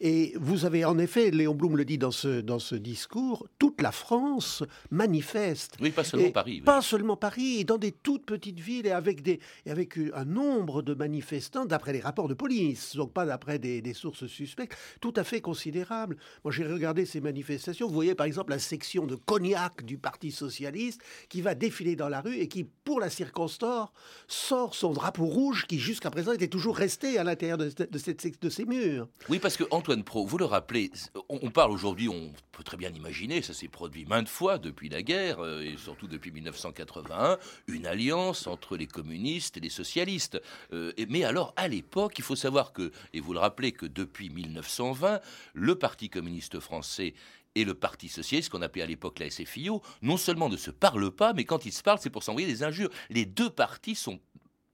Et 0.07 0.35
vous 0.39 0.67
avez 0.67 0.85
en 0.85 0.99
effet, 0.99 1.31
Léon 1.31 1.55
Blum 1.55 1.79
le 1.79 1.87
dit 1.87 1.97
dans 1.97 2.11
ce, 2.11 2.43
dans 2.43 2.59
ce 2.59 2.75
discours, 2.75 3.49
toute 3.59 3.81
la 3.81 3.91
France 3.91 4.63
manifeste. 4.91 5.79
Oui, 5.81 5.93
pas 5.93 6.05
seulement 6.05 6.31
Paris. 6.31 6.61
Pas 6.61 6.83
seulement 6.83 7.17
Paris, 7.17 7.65
dans 7.65 7.79
des 7.79 7.91
toutes 7.91 8.27
petites 8.27 8.61
villes 8.61 8.87
et 8.87 8.91
avec, 8.91 9.23
des, 9.23 9.41
et 9.65 9.71
avec 9.71 9.97
un 10.13 10.27
nombre 10.27 10.83
de 10.83 10.93
manifestants, 10.93 11.65
d'après 11.65 11.95
les 11.95 12.01
rapports 12.01 12.29
de 12.29 12.35
police, 12.35 12.97
donc 12.97 13.15
pas 13.15 13.25
d'après 13.25 13.59
des, 13.59 13.81
des, 13.81 13.95
sources 13.95 14.27
suspectes, 14.27 14.77
tout 15.01 15.15
à 15.17 15.25
fait 15.25 15.41
considérable. 15.41 16.19
Moi, 16.45 16.53
j'ai 16.53 16.67
regardé 16.67 17.07
ces 17.07 17.23
manifestations. 17.23 17.89
Vous 17.89 17.95
voyez 17.95 18.15
par 18.15 18.27
exemple 18.27 18.51
la 18.51 18.59
section 18.59 19.07
de 19.07 19.15
Cognac 19.15 19.87
du 19.87 19.97
Parti 19.97 20.33
Socialiste 20.33 21.01
qui 21.31 21.41
va 21.41 21.55
défiler 21.55 21.97
dans 21.97 22.11
la 22.11 22.21
rue 22.21 22.37
et 22.37 22.49
qui, 22.49 22.65
pour 22.65 23.01
la 23.01 23.09
circonstance, 23.09 23.89
sort 24.29 24.75
son 24.75 24.93
drapeau 24.93 25.25
rouge 25.25 25.65
qui, 25.67 25.79
jusqu'à 25.79 26.11
présent, 26.11 26.33
était 26.33 26.49
toujours 26.49 26.77
resté 26.77 27.17
à 27.17 27.25
l'intérieur 27.25 27.57
de, 27.57 27.71
de 27.71 28.49
ces 28.51 28.65
murs. 28.67 29.09
Oui, 29.31 29.39
parce 29.39 29.57
que 29.57 29.65
Antoine 29.71 29.94
Pro, 30.03 30.27
vous 30.27 30.39
le 30.39 30.45
rappelez, 30.45 30.91
on, 31.29 31.51
parle 31.51 31.71
aujourd'hui, 31.71 32.09
on 32.09 32.33
peut 32.53 32.63
très 32.63 32.77
bien 32.77 32.91
imaginer, 32.91 33.43
ça 33.43 33.55
s'est 33.55 33.69
produit 33.69 34.05
maintes 34.07 34.29
fois 34.29 34.59
depuis 34.59 34.89
la 34.89 35.03
guerre, 35.03 35.41
euh, 35.41 35.63
et 35.63 35.77
surtout 35.77 36.09
depuis 36.09 36.33
1981, 36.33 37.39
une 37.69 37.87
alliance 37.87 38.47
entre 38.47 38.77
les 38.77 38.87
communistes 38.87 39.57
et 39.57 39.61
les 39.61 39.69
socialistes. 39.69 40.41
Euh, 40.73 40.93
mais 41.09 41.25
alors, 41.25 41.53
à 41.57 41.69
l'époque, 41.69 42.15
il 42.19 42.25
faut 42.25 42.37
savoir 42.37 42.73
que, 42.73 42.91
et 43.13 43.21
vous 43.21 43.33
le 43.33 43.39
rappelez, 43.39 43.73
que 43.73 43.87
depuis 43.87 44.31
1920, 44.31 45.21
le 45.53 45.75
Parti 45.77 46.09
communiste 46.09 46.59
français 46.61 47.15
et 47.55 47.65
le 47.65 47.75
Parti 47.75 48.09
socialiste, 48.09 48.51
qu'on 48.51 48.63
appelait 48.63 48.83
à 48.83 48.87
l'époque 48.87 49.19
la 49.19 49.31
SFIO, 49.31 49.83
non 50.03 50.17
seulement 50.17 50.49
ne 50.49 50.57
se 50.57 50.71
parlent 50.71 51.11
pas, 51.11 51.33
mais 51.33 51.45
quand 51.45 51.67
ils 51.67 51.73
se 51.73 51.83
parlent, 51.83 52.01
c'est 52.01 52.11
pour 52.11 52.23
s'envoyer 52.23 52.49
des 52.49 52.63
injures. 52.63 52.91
Les 53.11 53.27
deux 53.27 53.51
partis 53.51 53.95
sont 53.95 54.19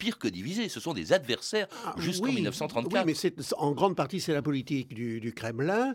pire 0.01 0.19
que 0.19 0.27
divisés. 0.27 0.69
Ce 0.69 0.81
sont 0.81 0.95
des 0.95 1.13
adversaires 1.13 1.69
ah, 1.85 1.95
jusqu'en 1.99 2.33
1934. 2.33 3.07
Oui, 3.07 3.15
mais 3.23 3.45
en 3.59 3.73
grande 3.73 3.95
partie, 3.95 4.19
c'est 4.19 4.33
la 4.33 4.43
politique 4.43 4.93
du, 4.95 5.33
Kremlin 5.37 5.95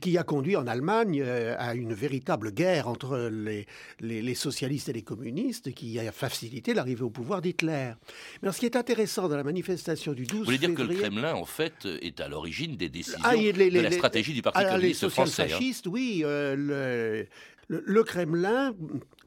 qui 0.00 0.16
a 0.18 0.22
conduit 0.22 0.54
en 0.56 0.66
Allemagne 0.66 1.20
euh, 1.24 1.56
à 1.58 1.74
une 1.74 1.94
véritable 1.94 2.52
guerre 2.52 2.86
entre 2.86 3.30
les, 3.32 3.66
les, 4.00 4.34
socialistes 4.34 4.88
et 4.90 4.92
les 4.92 5.02
communistes 5.02 5.72
qui 5.72 5.98
a 5.98 6.12
facilité 6.12 6.74
l'arrivée 6.74 7.02
au 7.02 7.10
pouvoir 7.10 7.40
d'Hitler. 7.40 7.92
Mais 8.42 8.52
ce 8.52 8.60
qui 8.60 8.66
est 8.66 8.76
intéressant 8.76 9.28
dans 9.28 9.36
la 9.36 9.44
manifestation 9.44 10.12
du 10.12 10.24
12 10.24 10.28
février... 10.28 10.38
Vous 10.38 10.44
voulez 10.44 10.58
dire 10.58 10.74
que 10.74 10.92
le 10.92 10.98
Kremlin, 11.00 11.34
en 11.34 11.46
fait, 11.46 11.86
est 12.02 12.20
à 12.20 12.28
l'origine 12.28 12.76
des 12.76 12.90
décisions 12.90 13.18
ah, 13.24 13.34
de 13.34 13.80
la 13.80 13.90
stratégie 13.90 14.34
du 14.34 14.42
Parti 14.42 14.60
ah, 14.62 14.74
communiste 14.74 15.08
français 15.08 15.46
Les 15.46 15.52
hein. 15.52 15.56
fascistes, 15.56 15.86
oui. 15.86 16.22
Euh, 16.24 17.26
le, 17.68 17.82
le 17.84 18.04
Kremlin 18.04 18.74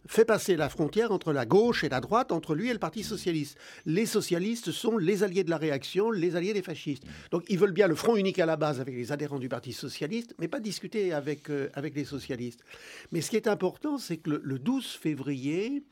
fait 0.08 0.26
passer 0.26 0.56
la 0.56 0.70
frontière 0.70 1.12
entre 1.12 1.34
la 1.34 1.46
gauche 1.46 1.84
et 1.84 1.90
la 1.90 2.00
droite, 2.00 2.32
entre 2.32 2.56
lui 2.56 2.70
et 2.70 2.74
le 2.74 2.80
Parti 2.80 3.04
socialiste. 3.04 3.58
Les 3.86 4.06
socialistes 4.06 4.72
sont 4.72 4.98
les 4.98 5.24
alliés 5.24 5.44
de 5.44 5.50
la 5.50 5.58
réaction, 5.58 6.12
les 6.12 6.36
alliés 6.36 6.54
des 6.54 6.62
fascistes. 6.62 7.04
Donc 7.32 7.44
ils 7.50 7.58
veulent 7.58 7.72
bien 7.72 7.88
le 7.88 7.96
front 7.96 8.16
unique 8.16 8.40
à 8.40 8.46
la 8.46 8.56
base 8.56 8.80
avec 8.80 8.96
les 8.96 9.12
adhérents 9.12 9.40
du 9.40 9.50
Parti 9.50 9.74
socialiste, 9.74 10.36
mais 10.40 10.48
pas 10.48 10.60
discuter 10.60 11.14
avec, 11.14 11.50
euh, 11.50 11.70
avec 11.74 11.96
les 11.96 12.06
socialistes. 12.06 12.62
Mais 13.12 13.22
ce 13.22 13.30
qui 13.30 13.36
est 13.36 13.48
important, 13.48 13.98
c'est 13.98 14.18
que 14.18 14.42
le 14.44 14.60
12 14.60 14.86
février, 14.86 15.84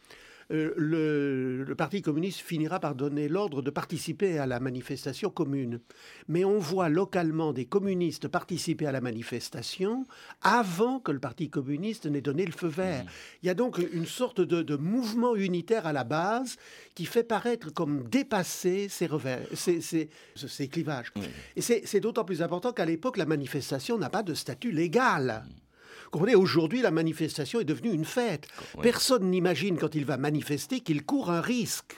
euh, 0.51 0.73
le, 0.77 1.75
Parti 1.75 2.01
communiste 2.01 2.39
finira 2.39 2.79
par 2.79 2.95
donner 2.95 3.27
l'ordre 3.27 3.61
de 3.61 3.69
participer 3.69 4.39
à 4.39 4.45
la 4.45 4.59
manifestation 4.59 5.29
commune. 5.29 5.79
Mais 6.27 6.45
on 6.45 6.57
voit 6.57 6.89
localement 6.89 7.53
des 7.53 7.65
communistes 7.65 8.27
participer 8.27 8.87
à 8.87 8.91
la 8.91 9.01
manifestation 9.01 10.05
avant 10.41 10.99
que 10.99 11.11
le 11.11 11.19
Parti 11.19 11.49
communiste 11.49 12.05
n'ait 12.05 12.21
donné 12.21 12.45
le 12.45 12.51
feu 12.51 12.67
vert. 12.67 13.03
Mmh. 13.03 13.09
Il 13.43 13.47
y 13.47 13.49
a 13.49 13.53
donc 13.53 13.77
une 13.93 14.05
sorte 14.05 14.41
de, 14.41 14.77
mouvement 14.77 15.35
unitaire 15.35 15.85
à 15.85 15.93
la 15.93 16.03
base 16.03 16.57
qui 16.95 17.05
fait 17.05 17.23
paraître 17.23 17.73
comme 17.73 18.07
dépasser 18.07 18.87
ces, 18.89 19.07
revers, 19.07 19.45
ces, 19.53 20.67
clivages. 20.69 21.11
Mmh. 21.15 21.21
Et 21.57 21.61
c'est 21.61 21.99
d'autant 21.99 22.23
plus 22.23 22.41
important 22.41 22.73
qu'à 22.73 22.85
l'époque, 22.85 23.17
la 23.17 23.25
manifestation 23.25 23.97
n'a 23.97 24.09
pas 24.09 24.23
de 24.23 24.33
statut 24.33 24.71
légal. 24.71 25.43
Mmh. 25.45 25.66
Comprenez, 26.11 26.35
aujourd'hui, 26.35 26.81
la 26.81 26.91
manifestation 26.91 27.59
est 27.59 27.65
devenue 27.65 27.93
une 27.93 28.05
fête. 28.05 28.47
Personne 28.81 29.29
n'imagine 29.29 29.77
quand 29.77 29.95
il 29.95 30.05
va 30.05 30.17
manifester 30.17 30.79
qu'il 30.79 31.03
court 31.03 31.31
un 31.31 31.41
risque. 31.41 31.95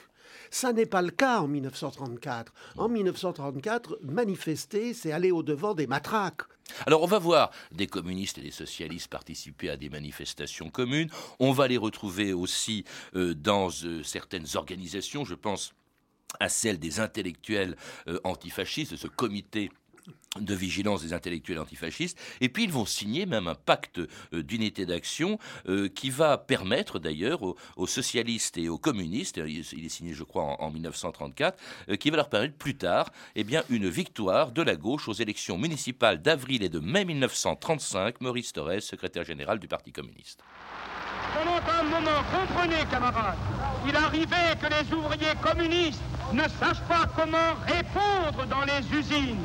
Ça 0.50 0.72
n'est 0.72 0.86
pas 0.86 1.02
le 1.02 1.10
cas 1.10 1.40
en 1.40 1.48
1934. 1.48 2.52
En 2.76 2.88
1934, 2.88 4.00
manifester, 4.02 4.94
c'est 4.94 5.12
aller 5.12 5.30
au-devant 5.30 5.74
des 5.74 5.86
matraques. 5.86 6.42
Alors 6.86 7.02
on 7.02 7.06
va 7.06 7.18
voir 7.18 7.50
des 7.72 7.86
communistes 7.86 8.38
et 8.38 8.42
des 8.42 8.50
socialistes 8.50 9.08
participer 9.08 9.70
à 9.70 9.76
des 9.76 9.88
manifestations 9.88 10.70
communes. 10.70 11.10
On 11.38 11.52
va 11.52 11.68
les 11.68 11.76
retrouver 11.76 12.32
aussi 12.32 12.84
euh, 13.16 13.34
dans 13.34 13.68
euh, 13.84 14.02
certaines 14.02 14.46
organisations. 14.54 15.24
Je 15.24 15.34
pense 15.34 15.72
à 16.38 16.48
celle 16.48 16.78
des 16.78 17.00
intellectuels 17.00 17.76
euh, 18.06 18.20
antifascistes, 18.24 18.92
de 18.92 18.96
ce 18.96 19.08
comité 19.08 19.70
de 20.40 20.54
vigilance 20.54 21.02
des 21.02 21.12
intellectuels 21.12 21.58
antifascistes. 21.58 22.18
Et 22.40 22.48
puis 22.48 22.64
ils 22.64 22.72
vont 22.72 22.86
signer 22.86 23.26
même 23.26 23.48
un 23.48 23.54
pacte 23.54 23.98
euh, 23.98 24.42
d'unité 24.42 24.86
d'action 24.86 25.38
euh, 25.68 25.88
qui 25.88 26.10
va 26.10 26.38
permettre 26.38 26.98
d'ailleurs 26.98 27.40
aux, 27.42 27.86
socialistes 27.86 28.58
et 28.58 28.68
aux 28.68 28.78
communistes, 28.78 29.40
il 29.46 29.84
est 29.84 29.88
signé 29.88 30.14
je 30.14 30.24
crois 30.24 30.56
en, 30.60 30.70
1934, 30.70 31.58
euh, 31.88 31.96
qui 31.96 32.10
va 32.10 32.16
leur 32.16 32.28
permettre 32.28 32.54
plus 32.56 32.76
tard 32.76 33.10
eh 33.34 33.44
bien, 33.44 33.62
une 33.70 33.88
victoire 33.88 34.52
de 34.52 34.62
la 34.62 34.76
gauche 34.76 35.08
aux 35.08 35.12
élections 35.12 35.58
municipales 35.58 36.22
d'avril 36.22 36.62
et 36.62 36.68
de 36.68 36.78
mai 36.78 37.04
1935. 37.04 38.20
Maurice 38.20 38.52
Thorez, 38.52 38.80
secrétaire 38.80 39.24
général 39.24 39.58
du 39.58 39.68
Parti 39.68 39.92
communiste. 39.92 40.40
Pendant 41.34 41.60
un 41.72 41.82
moment, 41.84 42.22
comprenez 42.32 42.84
camarades, 42.90 43.36
il 43.86 43.94
arrivait 43.94 44.56
que 44.60 44.66
les 44.66 44.92
ouvriers 44.94 45.34
communistes 45.40 46.02
ne 46.32 46.42
sachent 46.42 46.82
pas 46.88 47.06
comment 47.16 47.54
répondre 47.66 48.46
dans 48.46 48.62
les 48.62 48.98
usines. 48.98 49.38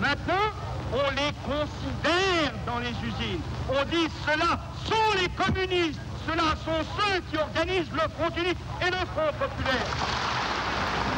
Maintenant, 0.00 0.52
on 0.92 1.10
les 1.10 1.32
considère 1.44 2.52
dans 2.66 2.78
les 2.78 2.90
usines. 2.90 3.40
On 3.68 3.84
dit 3.84 4.08
cela 4.24 4.58
sont 4.86 5.18
les 5.20 5.28
communistes, 5.30 6.00
cela 6.26 6.54
sont 6.64 6.84
ceux 6.96 7.20
qui 7.30 7.36
organisent 7.36 7.90
le 7.92 8.08
Front 8.16 8.30
unique 8.36 8.58
et 8.80 8.90
le 8.90 8.96
Front 9.14 9.32
populaire. 9.38 9.86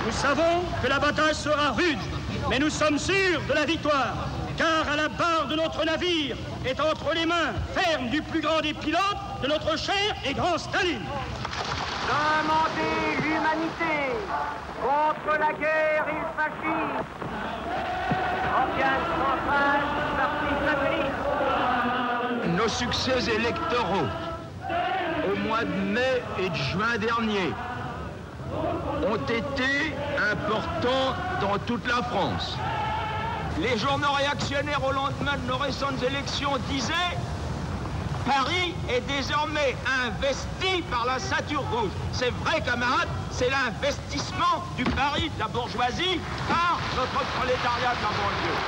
Nous 0.07 0.13
savons 0.13 0.65
que 0.83 0.89
la 0.89 0.99
bataille 0.99 1.35
sera 1.35 1.73
rude, 1.73 1.99
mais 2.49 2.59
nous 2.59 2.71
sommes 2.71 2.99
sûrs 2.99 3.43
de 3.49 3.53
la 3.53 3.67
victoire, 3.67 4.29
car 4.57 4.91
à 4.91 4.97
la 4.97 5.09
barre 5.09 5.47
de 5.49 5.57
notre 5.57 5.85
navire 5.85 6.37
est 6.65 6.81
entre 6.81 7.15
les 7.15 7.27
mains 7.27 7.53
fermes 7.75 8.09
du 8.09 8.23
plus 8.23 8.41
grand 8.41 8.61
des 8.63 8.73
pilotes, 8.73 9.01
de 9.43 9.49
notre 9.49 9.77
cher 9.79 10.17
et 10.25 10.33
grand 10.33 10.57
Staline. 10.57 11.05
Demandez 12.09 13.23
l'humanité 13.23 14.17
contre 14.81 15.39
la 15.39 15.53
guerre 15.53 16.07
et 16.09 16.15
le 16.15 16.31
fascisme. 16.37 17.05
Nos 22.57 22.69
succès 22.69 23.33
électoraux 23.35 24.07
au 25.33 25.37
mois 25.49 25.65
de 25.65 25.93
mai 25.93 26.23
et 26.39 26.49
de 26.51 26.55
juin 26.55 26.99
dernier 26.99 27.53
ont 29.07 29.17
été 29.17 29.95
importants 30.31 31.15
dans 31.41 31.59
toute 31.67 31.87
la 31.87 32.03
France. 32.03 32.57
Les 33.61 33.79
journaux 33.79 34.13
réactionnaires 34.13 34.85
au 34.85 34.93
lendemain 34.93 35.37
de 35.43 35.47
nos 35.51 35.57
récentes 35.57 36.03
élections 36.03 36.53
disaient 36.71 36.93
Paris 38.27 38.75
est 38.89 39.01
désormais 39.07 39.77
investi 40.05 40.83
par 40.91 41.05
la 41.07 41.19
ceinture 41.19 41.65
rouge. 41.71 41.91
C'est 42.13 42.31
vrai, 42.45 42.61
camarades, 42.61 43.09
c'est 43.31 43.49
l'investissement 43.51 44.65
du 44.77 44.85
Paris 44.85 45.31
de 45.35 45.41
la 45.41 45.49
bourgeoisie 45.49 46.21
par 46.49 46.79
notre 46.97 47.25
prolétariat 47.37 47.95
de 47.95 48.03
la 48.03 48.11
banlieue. 48.19 48.59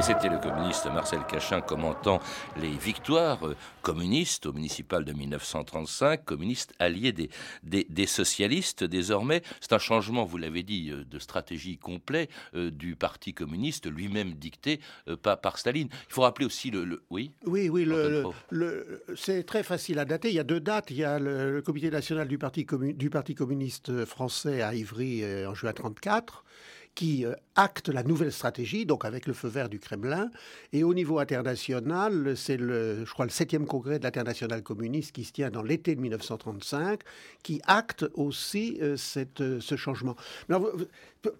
Et 0.00 0.02
c'était 0.02 0.30
le 0.30 0.38
communiste 0.38 0.86
Marcel 0.86 1.20
Cachin 1.28 1.60
commentant 1.60 2.20
les 2.56 2.70
victoires 2.70 3.46
euh, 3.46 3.54
communistes 3.82 4.46
au 4.46 4.54
municipal 4.54 5.04
de 5.04 5.12
1935, 5.12 6.24
communistes 6.24 6.72
alliés 6.78 7.12
des, 7.12 7.28
des, 7.62 8.06
socialistes 8.06 8.82
désormais. 8.82 9.42
C'est 9.60 9.74
un 9.74 9.78
changement, 9.78 10.24
vous 10.24 10.38
l'avez 10.38 10.62
dit, 10.62 10.90
euh, 10.90 11.04
de 11.04 11.18
stratégie 11.18 11.76
complet 11.76 12.30
euh, 12.54 12.70
du 12.70 12.96
Parti 12.96 13.34
communiste, 13.34 13.92
lui-même 13.92 14.32
dicté 14.32 14.80
pas 15.22 15.36
par 15.36 15.58
Staline. 15.58 15.88
Il 16.08 16.14
faut 16.14 16.22
rappeler 16.22 16.46
aussi 16.46 16.70
le... 16.70 17.02
Oui? 17.10 17.32
Oui, 17.44 17.68
oui, 17.68 17.84
le, 17.84 19.02
c'est 19.16 19.42
très 19.42 19.62
facile 19.62 19.98
à 19.98 20.06
dater. 20.06 20.30
Il 20.30 20.34
y 20.34 20.40
a 20.40 20.44
deux 20.44 20.60
dates. 20.60 20.90
Il 20.90 20.96
y 20.96 21.04
a 21.04 21.18
le, 21.18 21.60
comité 21.60 21.90
national 21.90 22.26
du 22.26 22.38
Parti, 22.38 22.66
du 22.94 23.10
Parti 23.10 23.34
communiste 23.34 24.06
français 24.06 24.62
à 24.62 24.74
Ivry 24.74 25.22
en 25.46 25.54
juin 25.54 25.72
1934 25.72 26.44
qui 26.94 27.24
euh, 27.24 27.34
acte 27.54 27.88
la 27.88 28.02
nouvelle 28.02 28.32
stratégie, 28.32 28.86
donc 28.86 29.04
avec 29.04 29.26
le 29.26 29.32
feu 29.32 29.48
vert 29.48 29.68
du 29.68 29.78
Kremlin. 29.78 30.30
Et 30.72 30.84
au 30.84 30.94
niveau 30.94 31.18
international, 31.18 32.36
c'est 32.36 32.56
le, 32.56 33.04
je 33.04 33.12
crois, 33.12 33.26
le 33.26 33.30
septième 33.30 33.66
congrès 33.66 33.98
de 33.98 34.04
l'international 34.04 34.62
communiste 34.62 35.12
qui 35.12 35.24
se 35.24 35.32
tient 35.32 35.50
dans 35.50 35.62
l'été 35.62 35.94
de 35.94 36.00
1935, 36.00 37.00
qui 37.42 37.60
acte 37.66 38.06
aussi 38.14 38.78
euh, 38.80 38.96
cette, 38.96 39.40
euh, 39.40 39.60
ce 39.60 39.76
changement. 39.76 40.16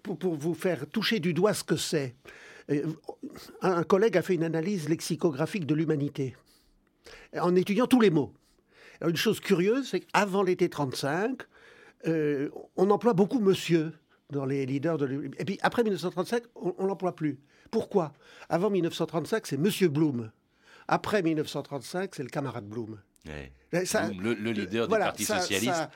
pour, 0.03 0.35
vous 0.35 0.53
faire 0.53 0.87
toucher 0.87 1.19
du 1.19 1.33
doigt 1.33 1.53
ce 1.53 1.63
que 1.63 1.75
c'est, 1.75 2.15
un 3.61 3.83
collègue 3.83 4.17
a 4.17 4.21
fait 4.21 4.35
une 4.35 4.43
analyse 4.43 4.87
lexicographique 4.87 5.65
de 5.65 5.75
l'humanité 5.75 6.37
en 7.37 7.55
étudiant 7.55 7.85
tous 7.85 7.99
les 7.99 8.11
mots. 8.11 8.31
une 9.01 9.17
chose 9.17 9.41
curieuse, 9.41 9.89
c'est 9.89 10.01
qu'avant 10.01 10.41
l'été 10.43 10.69
35, 10.69 11.41
on 12.05 12.89
emploie 12.89 13.13
beaucoup 13.13 13.39
monsieur 13.39 13.91
dans 14.31 14.45
les 14.45 14.65
leaders 14.65 14.97
de 14.97 15.31
Et 15.37 15.45
puis 15.45 15.59
après 15.61 15.83
1935, 15.83 16.43
on, 16.55 16.83
ne 16.83 16.87
l'emploie 16.87 17.15
plus. 17.15 17.39
Pourquoi? 17.69 18.13
Avant 18.49 18.69
1935, 18.69 19.47
c'est 19.47 19.57
Monsieur 19.57 19.87
Blum. 19.87 20.31
Après 20.87 21.21
1935, 21.21 22.15
c'est 22.15 22.23
le 22.23 22.29
camarade 22.29 22.65
Blum. 22.65 22.99
Le, 23.71 24.51
leader 24.51 24.87
du 24.87 24.97
Parti 24.97 25.25
socialiste. 25.25 25.89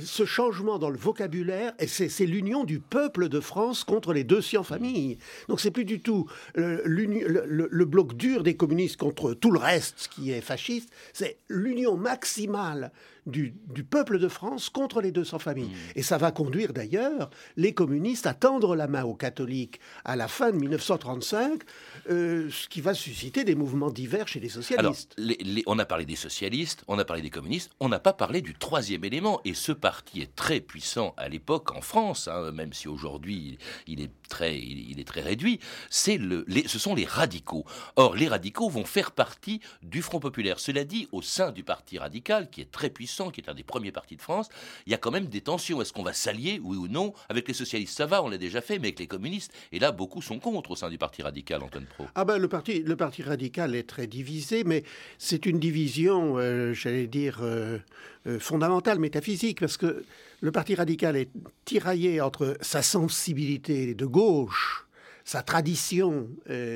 Ce 0.00 0.24
changement 0.24 0.78
dans 0.78 0.90
le 0.90 0.98
vocabulaire, 0.98 1.72
c'est 1.86 2.26
l'union 2.26 2.64
du 2.64 2.80
peuple 2.80 3.28
de 3.28 3.40
France 3.40 3.84
contre 3.84 4.12
les 4.12 4.24
deux 4.24 4.42
cent 4.42 4.62
familles. 4.62 5.18
Donc 5.48 5.60
c'est 5.60 5.70
plus 5.70 5.84
du 5.84 6.00
tout 6.00 6.28
le, 6.54 6.86
le, 6.86 7.84
bloc 7.84 8.16
dur 8.16 8.42
des 8.42 8.56
communistes 8.56 8.96
contre 8.96 9.34
tout 9.34 9.50
le 9.50 9.58
reste 9.58 10.08
qui 10.14 10.30
est 10.30 10.40
fasciste. 10.40 10.90
C'est 11.12 11.38
l'union 11.48 11.96
maximale 11.96 12.92
du, 13.26 13.52
peuple 13.88 14.18
de 14.18 14.28
France 14.28 14.68
contre 14.68 15.00
les 15.00 15.12
200 15.12 15.38
familles. 15.38 15.68
Mmh. 15.68 15.96
Et 15.96 16.02
ça 16.02 16.18
va 16.18 16.32
conduire 16.32 16.72
d'ailleurs 16.72 17.30
les 17.56 17.72
communistes 17.72 18.26
à 18.26 18.34
tendre 18.34 18.74
la 18.74 18.88
main 18.88 19.04
aux 19.04 19.14
catholiques 19.14 19.80
à 20.04 20.16
la 20.16 20.28
fin 20.28 20.50
de 20.50 20.56
1935, 20.56 21.62
euh, 22.10 22.48
ce 22.50 22.68
qui 22.68 22.80
va 22.80 22.94
susciter 22.94 23.44
des 23.44 23.54
mouvements 23.54 23.90
divers 23.90 24.26
chez 24.28 24.40
les 24.40 24.48
socialistes. 24.48 25.14
Alors, 25.18 25.36
on 25.66 25.78
a 25.78 25.84
parlé 25.84 26.04
des 26.04 26.16
socialistes, 26.16 26.84
on 26.88 26.98
a 26.98 27.04
parlé 27.04 27.11
des 27.20 27.30
communistes, 27.30 27.70
on 27.80 27.88
n'a 27.88 27.98
pas 27.98 28.14
parlé 28.14 28.40
du 28.40 28.54
troisième 28.54 29.04
élément. 29.04 29.40
Et 29.44 29.52
ce 29.54 29.72
parti 29.72 30.22
est 30.22 30.34
très 30.34 30.60
puissant 30.60 31.12
à 31.16 31.28
l'époque 31.28 31.76
en 31.76 31.82
France, 31.82 32.28
hein, 32.28 32.52
même 32.52 32.72
si 32.72 32.88
aujourd'hui 32.88 33.58
il 33.86 34.00
est 34.00 34.10
très, 34.28 34.58
il 34.58 34.98
est 34.98 35.04
très 35.04 35.20
réduit. 35.20 35.60
C'est 35.90 36.16
le, 36.16 36.46
ce 36.66 36.78
sont 36.78 36.94
les 36.94 37.04
radicaux. 37.04 37.66
Or, 37.96 38.16
les 38.16 38.28
radicaux 38.28 38.70
vont 38.70 38.84
faire 38.84 39.10
partie 39.12 39.60
du 39.82 40.00
Front 40.00 40.20
populaire. 40.20 40.58
Cela 40.58 40.84
dit, 40.84 41.08
au 41.12 41.20
sein 41.20 41.52
du 41.52 41.64
parti 41.64 41.98
radical, 41.98 42.48
qui 42.48 42.60
est 42.60 42.70
très 42.70 42.88
puissant, 42.88 43.30
qui 43.30 43.40
est 43.40 43.50
un 43.50 43.54
des 43.54 43.62
premiers 43.62 43.92
partis 43.92 44.16
de 44.16 44.22
France, 44.22 44.48
il 44.86 44.92
y 44.92 44.94
a 44.94 44.98
quand 44.98 45.10
même 45.10 45.26
des 45.26 45.40
tensions. 45.40 45.82
Est-ce 45.82 45.92
qu'on 45.92 46.02
va 46.02 46.12
s'allier, 46.12 46.60
oui 46.62 46.76
ou 46.76 46.88
non? 46.88 47.12
Avec 47.28 47.48
les 47.48 47.54
socialistes, 47.54 47.96
ça 47.96 48.06
va, 48.06 48.22
on 48.22 48.28
l'a 48.28 48.38
déjà 48.38 48.60
fait, 48.60 48.78
mais 48.78 48.88
avec 48.88 49.00
les 49.00 49.06
communistes, 49.06 49.52
et 49.72 49.78
là, 49.78 49.92
beaucoup 49.92 50.22
sont 50.22 50.38
contre 50.38 50.70
au 50.70 50.76
sein 50.76 50.88
du 50.88 50.98
Parti 50.98 51.22
radical, 51.22 51.62
Antoine 51.62 51.86
Pro. 51.86 52.06
Ah 52.14 52.24
ben, 52.24 52.38
le 52.38 52.48
parti, 52.48 52.80
le 52.80 52.96
parti 52.96 53.22
radical 53.22 53.74
est 53.74 53.88
très 53.88 54.06
divisé, 54.06 54.64
mais 54.64 54.84
c'est 55.18 55.46
une 55.46 55.58
division, 55.58 56.38
euh, 56.38 56.72
j'allais 56.72 57.01
dire, 57.06 57.40
euh, 57.42 57.78
euh, 58.26 58.38
fondamentale, 58.38 58.98
métaphysique, 58.98 59.60
parce 59.60 59.76
que 59.76 60.04
le 60.40 60.52
Parti 60.52 60.74
radical 60.74 61.16
est 61.16 61.30
tiraillé 61.64 62.20
entre 62.20 62.56
sa 62.60 62.82
sensibilité 62.82 63.94
de 63.94 64.06
gauche, 64.06 64.86
sa 65.24 65.42
tradition, 65.42 66.28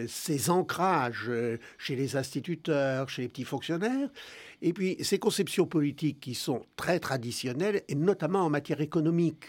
ses 0.07 0.51
ancrages 0.51 1.33
chez 1.79 1.97
les 1.97 2.15
instituteurs, 2.15 3.09
chez 3.09 3.23
les 3.23 3.29
petits 3.29 3.43
fonctionnaires, 3.43 4.09
et 4.63 4.73
puis 4.73 4.97
ces 5.03 5.19
conceptions 5.19 5.67
politiques 5.67 6.21
qui 6.21 6.37
sont 6.37 6.65
très 6.77 7.01
traditionnelles, 7.01 7.83
et 7.89 7.97
notamment 7.97 8.43
en 8.43 8.51
matière 8.51 8.81
économique. 8.81 9.47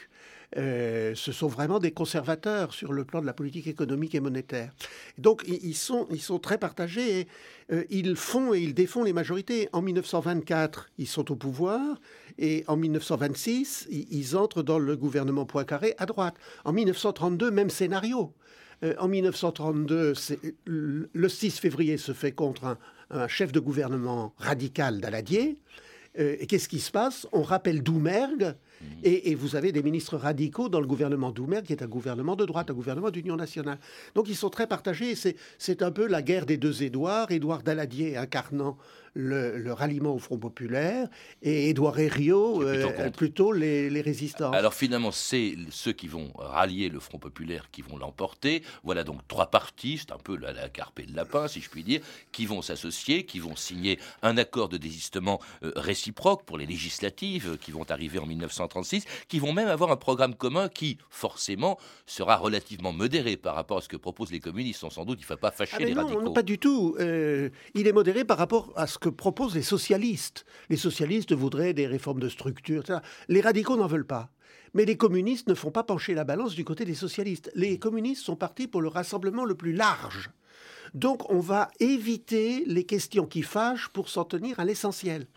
Euh, 0.55 1.13
ce 1.13 1.33
sont 1.33 1.47
vraiment 1.47 1.79
des 1.79 1.91
conservateurs 1.91 2.73
sur 2.73 2.93
le 2.93 3.03
plan 3.03 3.19
de 3.19 3.25
la 3.25 3.33
politique 3.33 3.67
économique 3.67 4.15
et 4.15 4.21
monétaire. 4.21 4.71
Donc 5.17 5.43
ils 5.45 5.75
sont, 5.75 6.07
très 6.41 6.57
partagés 6.57 7.19
et 7.19 7.27
euh, 7.73 7.83
ils 7.89 8.15
font 8.15 8.53
et 8.53 8.59
ils 8.59 8.73
défont 8.73 9.03
les 9.03 9.11
majorités. 9.11 9.67
En 9.73 9.81
1924, 9.81 10.89
ils 10.97 11.07
sont 11.07 11.31
au 11.31 11.35
pouvoir 11.35 11.99
et 12.37 12.63
en 12.67 12.77
1926, 12.77 13.87
ils, 13.89 14.37
entrent 14.37 14.63
dans 14.63 14.79
le 14.79 14.95
gouvernement 14.95 15.45
Poincaré 15.45 15.95
à 15.97 16.05
droite. 16.05 16.35
En 16.63 16.71
1932, 16.71 17.51
même 17.51 17.69
scénario. 17.69 18.33
Euh, 18.83 18.93
en 18.99 19.07
1932, 19.07 20.13
le 20.65 21.29
6 21.29 21.59
février 21.59 21.97
se 21.97 22.13
fait 22.13 22.31
contre 22.31 22.77
un 23.09 23.27
chef 23.27 23.51
de 23.51 23.59
gouvernement 23.59 24.33
radical 24.37 25.01
d'Aladier. 25.01 25.57
Euh, 26.19 26.35
et 26.39 26.47
qu'est-ce 26.47 26.67
qui 26.67 26.79
se 26.79 26.91
passe? 26.91 27.27
On 27.31 27.41
rappelle 27.41 27.83
Doumergue, 27.83 28.55
mmh. 28.81 28.85
et, 29.03 29.35
vous 29.35 29.55
avez 29.55 29.71
des 29.71 29.83
ministres 29.83 30.17
radicaux 30.17 30.69
dans 30.69 30.79
le 30.79 30.87
gouvernement 30.87 31.31
Doumergue, 31.31 31.65
qui 31.65 31.73
est 31.73 31.83
un 31.83 31.87
gouvernement 31.87 32.35
de 32.35 32.45
droite, 32.45 32.69
un 32.71 32.73
gouvernement 32.73 33.11
d'union 33.11 33.35
nationale. 33.35 33.77
Donc 34.15 34.27
ils 34.29 34.35
sont 34.35 34.49
très 34.49 34.67
partagés. 34.67 35.15
C'est 35.15 35.81
un 35.81 35.91
peu 35.91 36.07
la 36.07 36.21
guerre 36.21 36.45
des 36.45 36.57
deux 36.57 36.83
Édouards. 36.83 37.31
Édouard 37.31 37.63
Daladier 37.63 38.17
incarnant 38.17 38.77
le, 39.17 39.73
ralliement 39.73 40.13
au 40.13 40.19
Front 40.19 40.37
populaire 40.37 41.07
et 41.41 41.69
Édouard 41.69 41.99
Herriot 41.99 42.61
euh, 42.63 43.09
plutôt, 43.09 43.51
les, 43.51 44.01
résistants. 44.01 44.51
Alors 44.51 44.73
finalement, 44.73 45.11
c'est 45.11 45.55
ceux 45.71 45.91
qui 45.91 46.07
vont 46.07 46.31
rallier 46.35 46.89
le 46.89 46.99
Front 46.99 47.17
populaire 47.17 47.69
qui 47.71 47.81
vont 47.81 47.97
l'emporter. 47.97 48.61
Voilà 48.83 49.03
donc 49.03 49.27
trois 49.27 49.47
partis, 49.47 49.97
c'est 49.97 50.11
un 50.11 50.17
peu 50.17 50.37
la, 50.37 50.53
la 50.53 50.69
carpe 50.69 51.01
de 51.01 51.15
lapin, 51.15 51.47
si 51.47 51.61
je 51.61 51.69
puis 51.69 51.83
dire, 51.83 52.01
qui 52.31 52.45
vont 52.45 52.61
s'associer, 52.61 53.25
qui 53.25 53.39
vont 53.39 53.55
signer 53.55 53.99
un 54.21 54.37
accord 54.37 54.69
de 54.69 54.77
désistement 54.77 55.39
euh, 55.63 55.71
réciproque 55.75 56.43
pour 56.45 56.57
les 56.57 56.65
législatives 56.65 57.53
euh, 57.53 57.57
qui 57.57 57.71
vont 57.71 57.89
arriver 57.89 58.19
en 58.19 58.27
1936, 58.27 59.05
qui 59.27 59.39
vont 59.39 59.53
même 59.53 59.67
avoir 59.67 59.91
un 59.91 59.97
programme 59.97 60.35
commun 60.35 60.69
qui, 60.69 60.97
forcément, 61.09 61.79
sera 62.05 62.37
relativement 62.37 62.93
modéré 62.93 63.35
par 63.35 63.55
rapport 63.55 63.79
à 63.79 63.81
ce 63.81 63.89
que 63.89 63.97
proposent 63.97 64.31
les 64.31 64.39
communistes. 64.39 64.87
Sans 64.89 65.05
doute, 65.05 65.19
il 65.19 65.23
ne 65.23 65.27
faut 65.27 65.37
pas 65.37 65.51
fâcher 65.51 65.77
ah, 65.79 65.83
les 65.83 65.93
radicaux. 65.93 66.21
Non, 66.21 66.33
pas 66.33 66.43
du 66.43 66.59
tout. 66.59 66.95
il 66.99 67.87
est 67.87 67.91
modéré 67.91 68.23
par 68.23 68.37
rapport 68.37 68.71
à 68.75 68.85
ce 68.85 68.97
que 68.97 69.06
proposent 69.09 69.55
les 69.55 69.61
socialistes. 69.61 70.45
Les 70.69 70.77
socialistes 70.77 71.33
voudraient 71.33 71.73
des 71.73 71.87
réformes 71.87 72.19
de 72.19 72.29
structure. 72.29 72.83
Les 73.27 73.41
radicaux 73.41 73.77
n'en 73.77 73.87
veulent 73.87 74.07
pas. 74.07 74.31
Mais 74.73 74.85
les 74.85 74.97
communistes 74.97 75.47
ne 75.47 75.53
font 75.53 75.71
pas 75.71 75.83
pencher 75.83 76.13
la 76.13 76.23
balance 76.23 76.55
du 76.55 76.65
côté 76.65 76.85
des 76.85 76.95
socialistes. 76.95 77.51
Les 77.55 77.79
communistes 77.79 78.23
sont 78.23 78.35
partis 78.35 78.67
pour 78.67 78.81
le 78.81 78.89
rassemblement 78.89 79.45
le 79.45 79.55
plus 79.55 79.73
large. 79.73 80.29
Donc 80.93 81.29
on 81.29 81.39
va 81.39 81.69
éviter 81.79 82.63
les 82.65 82.83
questions 82.83 83.25
qui 83.25 83.41
fâchent 83.41 83.89
pour 83.89 84.09
s'en 84.09 84.25
tenir 84.25 84.59
à 84.59 84.65
l'essentiel. 84.65 85.27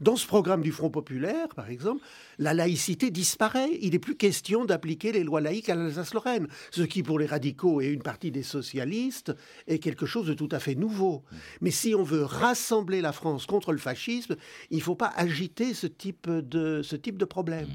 Dans 0.00 0.16
ce 0.16 0.26
programme 0.26 0.62
du 0.62 0.70
Front 0.70 0.90
populaire, 0.90 1.48
par 1.56 1.70
exemple, 1.70 2.04
la 2.38 2.54
laïcité 2.54 3.10
disparaît. 3.10 3.70
Il 3.80 3.92
n'est 3.92 3.98
plus 3.98 4.16
question 4.16 4.64
d'appliquer 4.64 5.12
les 5.12 5.24
lois 5.24 5.40
laïques 5.40 5.68
à 5.68 5.74
l'Alsace-Lorraine, 5.74 6.46
ce 6.70 6.82
qui 6.82 7.02
pour 7.02 7.18
les 7.18 7.26
radicaux 7.26 7.80
et 7.80 7.88
une 7.88 8.02
partie 8.02 8.30
des 8.30 8.42
socialistes 8.42 9.34
est 9.66 9.78
quelque 9.78 10.06
chose 10.06 10.26
de 10.26 10.34
tout 10.34 10.48
à 10.52 10.60
fait 10.60 10.74
nouveau. 10.74 11.24
Mais 11.60 11.70
si 11.70 11.94
on 11.94 12.02
veut 12.02 12.22
rassembler 12.22 13.00
la 13.00 13.12
France 13.12 13.46
contre 13.46 13.72
le 13.72 13.78
fascisme, 13.78 14.36
il 14.70 14.78
ne 14.78 14.82
faut 14.82 14.94
pas 14.94 15.12
agiter 15.16 15.74
ce 15.74 15.86
type 15.86 16.30
de, 16.30 16.82
ce 16.82 16.96
type 16.96 17.18
de 17.18 17.24
problème. 17.24 17.68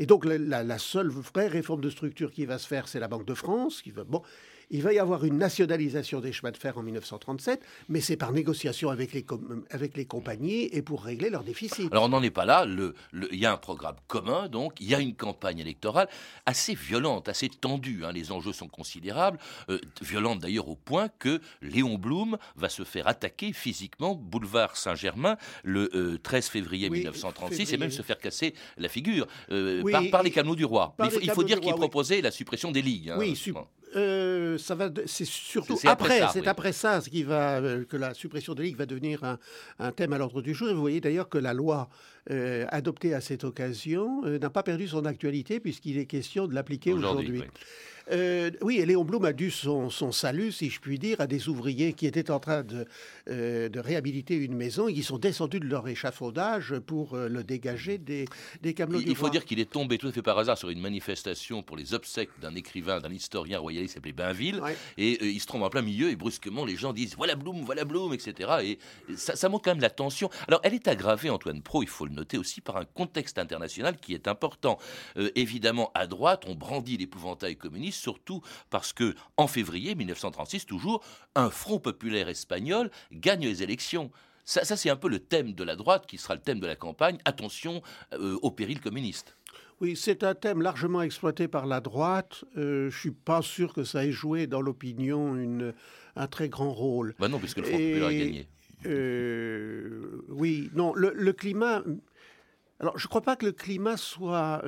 Et 0.00 0.06
donc 0.06 0.24
la, 0.24 0.64
la, 0.64 0.78
seule 0.78 1.08
vraie 1.08 1.46
réforme 1.46 1.82
de 1.82 1.90
structure 1.90 2.32
qui 2.32 2.46
va 2.46 2.58
se 2.58 2.66
faire, 2.66 2.88
c'est 2.88 3.00
la 3.00 3.08
Banque 3.08 3.26
de 3.26 3.34
France, 3.34 3.82
qui 3.82 3.90
va, 3.90 4.02
bon, 4.02 4.22
il 4.70 4.82
va 4.82 4.92
y 4.92 4.98
avoir 4.98 5.24
une 5.24 5.36
nationalisation 5.36 6.20
des 6.20 6.32
chemins 6.32 6.52
de 6.52 6.56
fer 6.56 6.78
en 6.78 6.82
1937, 6.82 7.60
mais 7.88 8.00
c'est 8.00 8.16
par 8.16 8.32
négociation 8.32 8.90
avec 8.90 9.12
les, 9.12 9.26
avec 9.70 9.96
les 9.96 10.04
compagnies 10.04 10.68
et 10.72 10.82
pour 10.82 11.02
régler 11.02 11.28
leurs 11.28 11.42
déficits. 11.42 11.88
Alors 11.90 12.04
on 12.04 12.08
n'en 12.08 12.22
est 12.22 12.30
pas 12.30 12.44
là. 12.44 12.66
Il 13.32 13.38
y 13.38 13.46
a 13.46 13.52
un 13.52 13.56
programme 13.56 13.96
commun, 14.06 14.48
donc 14.48 14.74
il 14.80 14.88
y 14.88 14.94
a 14.94 15.00
une 15.00 15.14
campagne 15.14 15.58
électorale 15.58 16.08
assez 16.46 16.74
violente, 16.74 17.28
assez 17.28 17.48
tendue. 17.48 18.04
Hein. 18.04 18.12
Les 18.12 18.32
enjeux 18.32 18.52
sont 18.52 18.68
considérables, 18.68 19.38
euh, 19.68 19.78
violente 20.00 20.40
d'ailleurs 20.40 20.68
au 20.68 20.76
point 20.76 21.08
que 21.18 21.40
Léon 21.62 21.98
Blum 21.98 22.38
va 22.56 22.68
se 22.68 22.84
faire 22.84 23.08
attaquer 23.08 23.52
physiquement 23.52 24.14
boulevard 24.14 24.76
Saint-Germain 24.76 25.36
le 25.64 26.18
13 26.22 26.46
euh, 26.46 26.50
février 26.50 26.90
1936 26.90 27.72
et 27.72 27.76
même 27.76 27.90
se 27.90 28.02
faire 28.02 28.18
casser 28.18 28.54
la 28.76 28.88
figure 28.88 29.26
euh, 29.50 29.82
par, 30.10 30.22
les 30.22 30.30
canaux 30.30 30.54
du 30.54 30.64
roi. 30.64 30.94
Il 31.22 31.30
faut, 31.30 31.42
dire 31.42 31.60
qu'il 31.60 31.74
proposait 31.74 32.20
la 32.20 32.30
suppression 32.30 32.70
des 32.70 32.82
ligues. 32.82 33.10
Hein. 33.10 33.16
Oui, 33.18 33.36
euh, 33.96 34.58
ça 34.58 34.74
va, 34.74 34.88
c'est 35.06 35.24
surtout 35.24 35.78
après, 35.84 36.22
c'est 36.32 36.46
après 36.46 36.72
ça 36.72 37.00
ce 37.00 37.10
qui 37.10 37.22
va 37.22 37.58
euh, 37.58 37.84
que 37.84 37.96
la 37.96 38.14
suppression 38.14 38.54
de 38.54 38.62
ligue 38.62 38.76
va 38.76 38.86
devenir 38.86 39.24
un, 39.78 39.92
thème 39.92 40.12
à 40.12 40.18
l'ordre 40.18 40.42
du 40.42 40.54
jour. 40.54 40.68
Et 40.68 40.74
vous 40.74 40.80
voyez 40.80 41.00
d'ailleurs 41.00 41.28
que 41.28 41.38
la 41.38 41.52
loi 41.52 41.88
euh, 42.30 42.66
adoptée 42.68 43.14
à 43.14 43.20
cette 43.20 43.44
occasion 43.44 44.22
n'a 44.22 44.50
pas 44.50 44.62
perdu 44.62 44.86
son 44.88 45.04
actualité 45.04 45.60
puisqu'il 45.60 45.98
est 45.98 46.06
question 46.06 46.46
de 46.46 46.54
l'appliquer 46.54 46.92
aujourd'hui. 46.92 47.42
Euh, 48.10 48.50
oui, 48.62 48.78
et 48.78 48.86
Léon 48.86 49.04
Blum 49.04 49.24
a 49.24 49.32
dû 49.32 49.50
son, 49.50 49.90
son, 49.90 50.12
salut, 50.12 50.52
si 50.52 50.70
je 50.70 50.80
puis 50.80 50.98
dire, 50.98 51.20
à 51.20 51.26
des 51.26 51.48
ouvriers 51.48 51.92
qui 51.92 52.06
étaient 52.06 52.30
en 52.30 52.40
train 52.40 52.62
de, 52.62 52.86
euh, 53.28 53.68
de 53.68 53.80
réhabiliter 53.80 54.34
une 54.34 54.54
maison 54.54 54.88
et 54.88 54.94
qui 54.94 55.02
sont 55.02 55.18
descendus 55.18 55.60
de 55.60 55.66
leur 55.66 55.86
échafaudage 55.88 56.78
pour 56.80 57.14
euh, 57.14 57.28
le 57.28 57.44
dégager 57.44 57.98
des, 57.98 58.26
des 58.62 58.74
camelots 58.74 59.00
Il, 59.00 59.04
du 59.04 59.10
il 59.10 59.16
faut 59.16 59.28
dire 59.28 59.44
qu'il 59.44 59.60
est 59.60 59.70
tombé 59.70 59.98
tout 59.98 60.08
à 60.08 60.12
fait 60.12 60.22
par 60.22 60.38
hasard 60.38 60.58
sur 60.58 60.70
une 60.70 60.80
manifestation 60.80 61.62
pour 61.62 61.76
les 61.76 61.94
obsèques 61.94 62.30
d'un 62.40 62.54
écrivain, 62.54 63.00
d'un 63.00 63.12
historien 63.12 63.58
royaliste 63.58 63.94
s'appelait 63.94 64.12
Bainville. 64.12 64.60
Ouais. 64.60 64.76
Et 64.98 65.24
il 65.24 65.40
se 65.40 65.46
trompe 65.46 65.62
en 65.62 65.70
plein 65.70 65.82
milieu 65.82 66.10
et 66.10 66.16
brusquement 66.16 66.64
les 66.64 66.76
gens 66.76 66.92
disent 66.92 67.14
voilà 67.16 67.36
Blum, 67.36 67.62
voilà 67.62 67.84
Blum, 67.84 68.12
etc. 68.12 68.50
Et 68.62 68.78
ça, 69.16 69.36
ça 69.36 69.48
montre 69.48 69.64
quand 69.64 69.72
même 69.72 69.80
la 69.80 69.90
tension. 69.90 70.30
Alors 70.48 70.60
elle 70.64 70.74
est 70.74 70.88
aggravée, 70.88 71.30
Antoine 71.30 71.62
Pro, 71.62 71.82
il 71.82 71.88
faut 71.88 72.06
le 72.06 72.12
noter 72.12 72.38
aussi, 72.38 72.60
par 72.60 72.76
un 72.76 72.84
contexte 72.84 73.38
international 73.38 73.96
qui 73.96 74.14
est 74.14 74.28
important. 74.28 74.78
Évidemment, 75.34 75.90
à 75.94 76.06
droite, 76.06 76.44
on 76.46 76.54
brandit 76.54 76.96
l'épouvantail 76.96 77.56
communiste, 77.56 77.99
surtout 78.00 78.40
parce 78.70 78.92
que 78.92 79.14
en 79.36 79.46
février 79.46 79.94
1936, 79.94 80.66
toujours, 80.66 81.04
un 81.34 81.50
front 81.50 81.78
populaire 81.78 82.28
espagnol 82.28 82.90
gagne 83.12 83.42
les 83.46 83.62
élections. 83.62 84.10
Ça, 84.44 84.64
ça, 84.64 84.76
c'est 84.76 84.90
un 84.90 84.96
peu 84.96 85.08
le 85.08 85.20
thème 85.20 85.52
de 85.52 85.62
la 85.62 85.76
droite 85.76 86.06
qui 86.06 86.18
sera 86.18 86.34
le 86.34 86.40
thème 86.40 86.58
de 86.60 86.66
la 86.66 86.74
campagne. 86.76 87.18
Attention 87.24 87.82
euh, 88.14 88.36
au 88.42 88.50
péril 88.50 88.80
communiste. 88.80 89.36
Oui, 89.80 89.96
c'est 89.96 90.24
un 90.24 90.34
thème 90.34 90.60
largement 90.60 91.02
exploité 91.02 91.46
par 91.48 91.66
la 91.66 91.80
droite. 91.80 92.44
Euh, 92.56 92.90
je 92.90 92.98
suis 92.98 93.12
pas 93.12 93.42
sûr 93.42 93.72
que 93.72 93.84
ça 93.84 94.04
ait 94.04 94.12
joué 94.12 94.46
dans 94.46 94.60
l'opinion 94.60 95.72
un 96.16 96.26
très 96.26 96.48
grand 96.48 96.72
rôle. 96.72 97.14
Bah 97.18 97.28
non, 97.28 97.38
puisque 97.38 97.58
le 97.58 97.64
Front 97.64 97.78
Et- 97.78 97.88
populaire 97.92 98.08
a 98.08 98.12
gagné. 98.14 98.48
Euh, 98.86 100.22
oui, 100.28 100.70
non, 100.74 100.94
le, 100.94 101.12
le 101.14 101.32
climat. 101.32 101.82
Alors, 102.80 102.98
je 102.98 103.04
ne 103.06 103.08
crois 103.08 103.20
pas 103.22 103.36
que 103.36 103.46
le 103.46 103.52
climat 103.52 103.96
soit, 103.96 104.62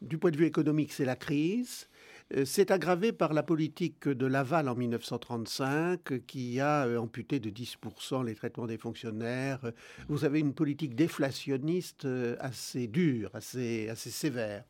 du 0.00 0.18
point 0.18 0.30
de 0.30 0.36
vue 0.36 0.46
économique, 0.46 0.92
c'est 0.92 1.04
la 1.04 1.16
crise. 1.16 1.86
Euh, 2.34 2.44
C'est 2.44 2.70
aggravé 2.70 3.12
par 3.12 3.32
la 3.32 3.42
politique 3.42 4.08
de 4.08 4.26
Laval 4.26 4.68
en 4.68 4.74
1935, 4.74 6.12
euh, 6.12 6.18
qui 6.26 6.60
a 6.60 6.86
euh, 6.86 6.98
amputé 6.98 7.40
de 7.40 7.50
10% 7.50 8.24
les 8.24 8.34
traitements 8.34 8.66
des 8.66 8.78
fonctionnaires. 8.78 9.72
Vous 10.08 10.24
avez 10.24 10.40
une 10.40 10.54
politique 10.54 10.94
déflationniste 10.94 12.04
euh, 12.04 12.36
assez 12.40 12.86
dure, 12.86 13.30
assez, 13.34 13.92
sévère, 13.96 14.64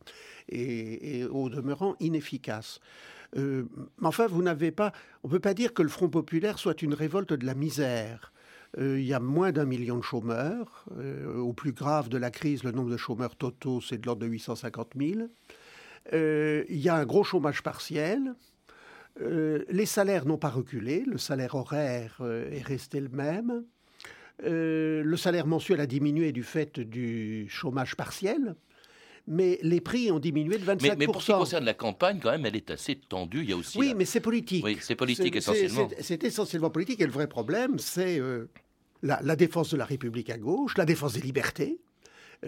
et, 0.49 1.25
au 1.25 1.49
demeurant 1.49 1.97
inefficace. 2.01 2.81
Enfin, 4.03 4.27
vous 4.27 4.43
n'avez 4.43 4.73
pas. 4.73 4.93
On 5.23 5.29
ne 5.29 5.33
peut 5.33 5.41
pas 5.41 5.55
dire 5.55 5.73
que 5.73 5.83
le 5.83 5.89
Front 5.89 6.11
populaire 6.11 6.59
soit 6.59 6.83
une 6.83 6.93
révolte 6.93 7.33
de 7.33 7.47
la 7.47 7.55
misère. 7.55 8.33
Il 8.79 9.03
y 9.03 9.15
a 9.15 9.21
moins 9.21 9.53
d'un 9.53 9.65
million 9.65 9.97
de 9.97 10.03
chômeurs. 10.03 10.85
Au 11.37 11.55
plus 11.55 11.73
grave 11.73 12.11
de 12.11 12.19
la 12.19 12.31
crise, 12.31 12.63
le 12.63 12.73
nombre 12.73 12.91
de 12.91 12.99
chômeurs 12.99 13.37
totaux, 13.37 13.81
c'est 13.81 13.99
de 13.99 14.05
l'ordre 14.05 14.21
de 14.21 14.27
850 14.27 14.93
000. 14.99 15.29
Euh, 16.13 16.65
il 16.69 16.79
y 16.79 16.89
a 16.89 16.97
un 16.97 17.05
gros 17.05 17.25
chômage 17.25 17.63
partiel. 17.63 18.35
Euh, 19.21 19.65
les 19.69 19.87
salaires 19.87 20.25
n'ont 20.27 20.39
pas 20.39 20.49
reculé. 20.49 21.05
Le 21.07 21.19
salaire 21.19 21.55
horaire 21.55 22.17
euh, 22.21 22.51
est 22.51 22.63
resté 22.63 23.01
le 23.01 23.09
même. 23.09 23.65
Le 24.45 25.15
salaire 25.17 25.47
mensuel 25.47 25.81
a 25.81 25.87
diminué 25.87 26.33
du 26.33 26.43
fait 26.43 26.81
du 26.81 27.47
chômage 27.49 27.95
partiel. 27.97 28.57
Mais 29.29 29.61
les 29.63 29.81
prix 29.81 30.11
ont 30.11 30.19
diminué 30.19 30.59
de 30.59 30.65
25%. 30.65 30.79
Mais, 30.83 30.97
mais 30.97 31.05
pour 31.07 31.23
ce 31.23 31.27
qui 31.31 31.39
concerne 31.39 31.65
la 31.65 31.75
campagne, 31.75 32.19
quand 32.21 32.33
même, 32.33 32.45
elle 32.45 32.57
est 32.57 32.73
assez 32.73 32.97
tendue. 32.97 33.43
Il 33.45 33.51
y 33.51 33.53
a 33.53 33.57
aussi. 33.57 33.79
Oui, 33.79 33.91
la- 33.91 33.95
mais 33.95 34.05
c'est 34.05 34.19
politique. 34.19 34.65
Oui, 34.65 34.79
c'est 34.81 34.97
politique 34.97 35.37
essentiellement. 35.37 35.89
C'est 35.97 36.03
c'est 36.03 36.25
essentiellement 36.25 36.71
politique. 36.71 37.01
Et 37.01 37.07
le 37.07 37.13
vrai 37.13 37.29
problème, 37.29 37.79
c'est 37.79 38.19
euh, 38.19 38.49
la, 39.03 39.21
la 39.23 39.37
défense 39.37 39.71
de 39.71 39.77
la 39.77 39.85
République 39.85 40.29
à 40.29 40.39
gauche, 40.39 40.77
la 40.77 40.85
défense 40.87 41.13
des 41.13 41.21
libertés 41.21 41.79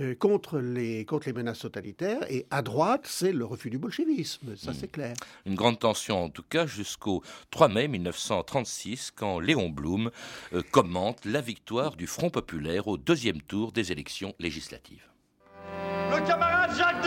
euh, 0.00 0.14
contre, 0.14 0.58
les, 0.58 1.04
contre 1.04 1.26
les 1.28 1.32
menaces 1.32 1.60
totalitaires. 1.60 2.20
Et 2.30 2.46
à 2.50 2.62
droite, 2.62 3.02
c'est 3.06 3.32
le 3.32 3.44
refus 3.44 3.70
du 3.70 3.78
bolchevisme. 3.78 4.56
Ça, 4.56 4.72
Hmm. 4.72 4.74
c'est 4.80 4.88
clair. 4.90 5.14
Une 5.46 5.54
grande 5.54 5.78
tension, 5.78 6.24
en 6.24 6.28
tout 6.30 6.42
cas, 6.42 6.66
jusqu'au 6.66 7.22
3 7.50 7.68
mai 7.68 7.88
1936, 7.88 9.10
quand 9.14 9.38
Léon 9.38 9.68
Blum 9.68 10.10
euh, 10.52 10.62
commente 10.70 11.24
la 11.24 11.40
victoire 11.40 11.96
du 11.96 12.06
Front 12.06 12.30
populaire 12.30 12.88
au 12.88 12.96
deuxième 12.96 13.40
tour 13.42 13.72
des 13.72 13.92
élections 13.92 14.34
législatives. 14.38 15.02
Le 16.10 16.26
camarade 16.26 16.70
Jacques 16.76 17.03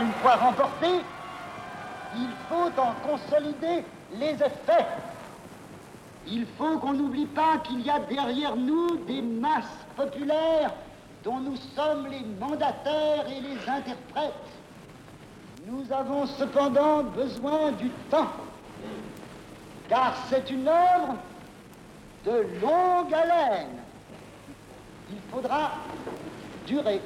une 0.00 0.12
fois 0.22 0.36
remportée, 0.36 1.00
il 2.16 2.28
faut 2.48 2.70
en 2.80 2.92
consolider 3.08 3.84
les 4.14 4.34
effets. 4.34 4.86
Il 6.26 6.46
faut 6.56 6.78
qu'on 6.78 6.92
n'oublie 6.92 7.26
pas 7.26 7.58
qu'il 7.64 7.80
y 7.80 7.90
a 7.90 7.98
derrière 7.98 8.56
nous 8.56 8.96
des 8.98 9.20
masses 9.20 9.64
populaires 9.96 10.72
dont 11.24 11.40
nous 11.40 11.56
sommes 11.74 12.06
les 12.06 12.22
mandataires 12.40 13.26
et 13.28 13.40
les 13.40 13.58
interprètes. 13.68 14.32
Nous 15.66 15.84
avons 15.92 16.26
cependant 16.26 17.02
besoin 17.02 17.72
du 17.72 17.88
temps, 18.10 18.30
car 19.88 20.14
c'est 20.28 20.50
une 20.50 20.68
œuvre 20.68 21.16
de 22.24 22.46
longue 22.62 23.12
haleine. 23.12 23.78
Il 25.10 25.18
faudra 25.32 25.72
durer. 26.66 27.00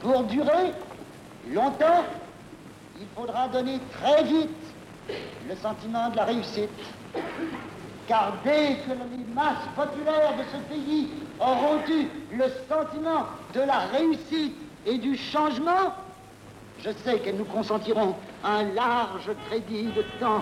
Pour 0.00 0.22
durer 0.24 0.72
longtemps, 1.52 2.04
il 3.00 3.06
faudra 3.16 3.48
donner 3.48 3.78
très 4.00 4.22
vite 4.24 4.50
le 5.48 5.56
sentiment 5.56 6.10
de 6.10 6.16
la 6.16 6.24
réussite. 6.24 6.70
Car 8.06 8.34
dès 8.44 8.76
que 8.76 8.90
les 8.90 9.34
masses 9.34 9.68
populaires 9.76 10.34
de 10.36 10.42
ce 10.52 10.74
pays 10.74 11.08
auront 11.38 11.80
eu 11.88 12.08
le 12.36 12.44
sentiment 12.68 13.26
de 13.54 13.60
la 13.60 13.80
réussite 13.92 14.56
et 14.86 14.98
du 14.98 15.16
changement, 15.16 15.94
je 16.82 16.90
sais 17.04 17.18
qu'elles 17.18 17.36
nous 17.36 17.44
consentiront 17.44 18.14
un 18.44 18.64
large 18.72 19.30
crédit 19.48 19.92
de 19.92 20.02
temps. 20.20 20.40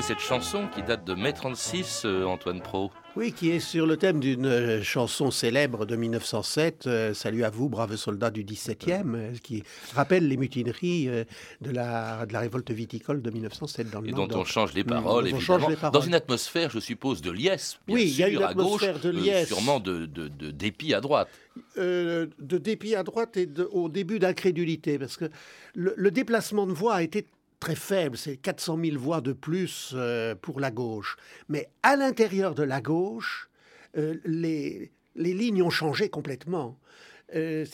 Connaissez 0.00 0.14
cette 0.14 0.26
chanson 0.26 0.66
qui 0.74 0.82
date 0.82 1.04
de 1.04 1.12
mai 1.12 1.34
36, 1.34 2.04
euh, 2.06 2.24
Antoine 2.24 2.62
Pro 2.62 2.90
Oui, 3.16 3.32
qui 3.32 3.50
est 3.50 3.60
sur 3.60 3.86
le 3.86 3.98
thème 3.98 4.18
d'une 4.18 4.46
euh, 4.46 4.82
chanson 4.82 5.30
célèbre 5.30 5.84
de 5.84 5.94
1907, 5.94 6.86
euh, 6.86 7.12
Salut 7.12 7.44
à 7.44 7.50
vous, 7.50 7.68
braves 7.68 7.94
soldats 7.96 8.30
du 8.30 8.42
17e, 8.42 9.14
euh, 9.14 9.32
qui 9.42 9.62
rappelle 9.94 10.26
les 10.26 10.38
mutineries 10.38 11.06
de, 11.60 11.70
la, 11.70 12.24
de 12.24 12.32
la 12.32 12.40
révolte 12.40 12.70
viticole 12.70 13.20
de 13.20 13.30
1907 13.30 13.90
dans 13.90 14.00
le 14.00 14.08
et 14.08 14.12
dont 14.12 14.26
on 14.32 14.44
change 14.46 14.72
les 14.72 14.84
Mm, 14.84 14.86
paroles, 14.86 15.24
on 15.24 15.26
évidemment, 15.26 15.40
change 15.42 15.68
les 15.68 15.76
paroles. 15.76 15.92
dans 16.00 16.06
une 16.06 16.14
atmosphère, 16.14 16.70
je 16.70 16.80
suppose, 16.80 17.20
de 17.20 17.30
liesse, 17.30 17.78
bien 17.86 17.96
Oui, 17.96 18.04
il 18.04 18.16
y 18.18 18.24
a 18.24 18.30
sûr, 18.30 18.40
une 18.40 18.46
à 18.46 18.54
gauche, 18.54 18.80
de 19.02 19.10
liesse. 19.10 19.48
sûrement 19.48 19.80
de, 19.80 20.06
de- 20.06 20.28
de 20.28 20.50
dépit 20.50 20.94
à 20.94 21.02
droite. 21.02 21.28
Euh, 21.76 22.26
de 22.38 22.56
dépit 22.56 22.94
à 22.94 23.02
droite 23.02 23.36
et 23.36 23.44
de- 23.44 23.68
au 23.70 23.90
début 23.90 24.18
d'incrédulité, 24.18 24.98
parce 24.98 25.18
que 25.18 25.26
le, 25.74 25.92
le 25.94 26.10
déplacement 26.10 26.66
de 26.66 26.72
voix 26.72 26.94
a 26.94 27.02
été 27.02 27.26
très 27.60 27.76
faible, 27.76 28.16
c'est 28.16 28.36
400 28.38 28.78
000 28.82 28.98
voix 28.98 29.20
de 29.20 29.32
plus 29.32 29.92
euh, 29.94 30.34
pour 30.34 30.58
la 30.58 30.70
gauche. 30.70 31.16
Mais 31.48 31.68
à 31.82 31.94
l'intérieur 31.94 32.54
de 32.54 32.62
la 32.62 32.80
gauche, 32.80 33.50
euh, 33.96 34.16
les, 34.24 34.90
les 35.14 35.34
lignes 35.34 35.62
ont 35.62 35.70
changé 35.70 36.08
complètement. 36.08 36.78
Euh, 37.36 37.64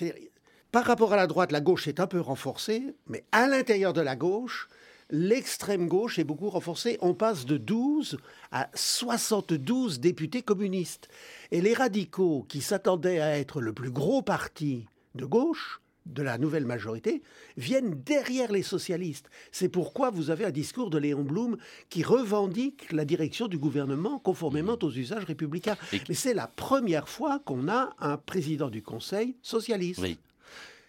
par 0.72 0.84
rapport 0.84 1.12
à 1.12 1.16
la 1.16 1.26
droite, 1.26 1.52
la 1.52 1.60
gauche 1.60 1.88
est 1.88 2.00
un 2.00 2.06
peu 2.06 2.20
renforcée, 2.20 2.82
mais 3.06 3.24
à 3.32 3.46
l'intérieur 3.46 3.92
de 3.92 4.00
la 4.00 4.16
gauche, 4.16 4.68
l'extrême 5.10 5.86
gauche 5.86 6.18
est 6.18 6.24
beaucoup 6.24 6.50
renforcée. 6.50 6.98
On 7.00 7.14
passe 7.14 7.46
de 7.46 7.56
12 7.56 8.18
à 8.50 8.68
72 8.74 10.00
députés 10.00 10.42
communistes. 10.42 11.08
Et 11.52 11.60
les 11.60 11.74
radicaux, 11.74 12.44
qui 12.48 12.60
s'attendaient 12.60 13.20
à 13.20 13.38
être 13.38 13.60
le 13.60 13.72
plus 13.72 13.90
gros 13.90 14.22
parti 14.22 14.86
de 15.14 15.24
gauche, 15.24 15.80
de 16.06 16.22
la 16.22 16.38
nouvelle 16.38 16.64
majorité, 16.64 17.22
viennent 17.56 18.00
derrière 18.04 18.52
les 18.52 18.62
socialistes. 18.62 19.28
C'est 19.52 19.68
pourquoi 19.68 20.10
vous 20.10 20.30
avez 20.30 20.44
un 20.44 20.50
discours 20.50 20.88
de 20.90 20.98
Léon 20.98 21.22
Blum 21.24 21.56
qui 21.90 22.02
revendique 22.02 22.92
la 22.92 23.04
direction 23.04 23.48
du 23.48 23.58
gouvernement 23.58 24.18
conformément 24.18 24.78
aux 24.82 24.90
usages 24.90 25.24
républicains. 25.24 25.76
Et- 25.92 26.00
Mais 26.08 26.14
c'est 26.14 26.34
la 26.34 26.46
première 26.46 27.08
fois 27.08 27.40
qu'on 27.44 27.68
a 27.68 27.94
un 27.98 28.16
président 28.16 28.70
du 28.70 28.82
Conseil 28.82 29.34
socialiste. 29.42 30.00
Oui. 30.00 30.16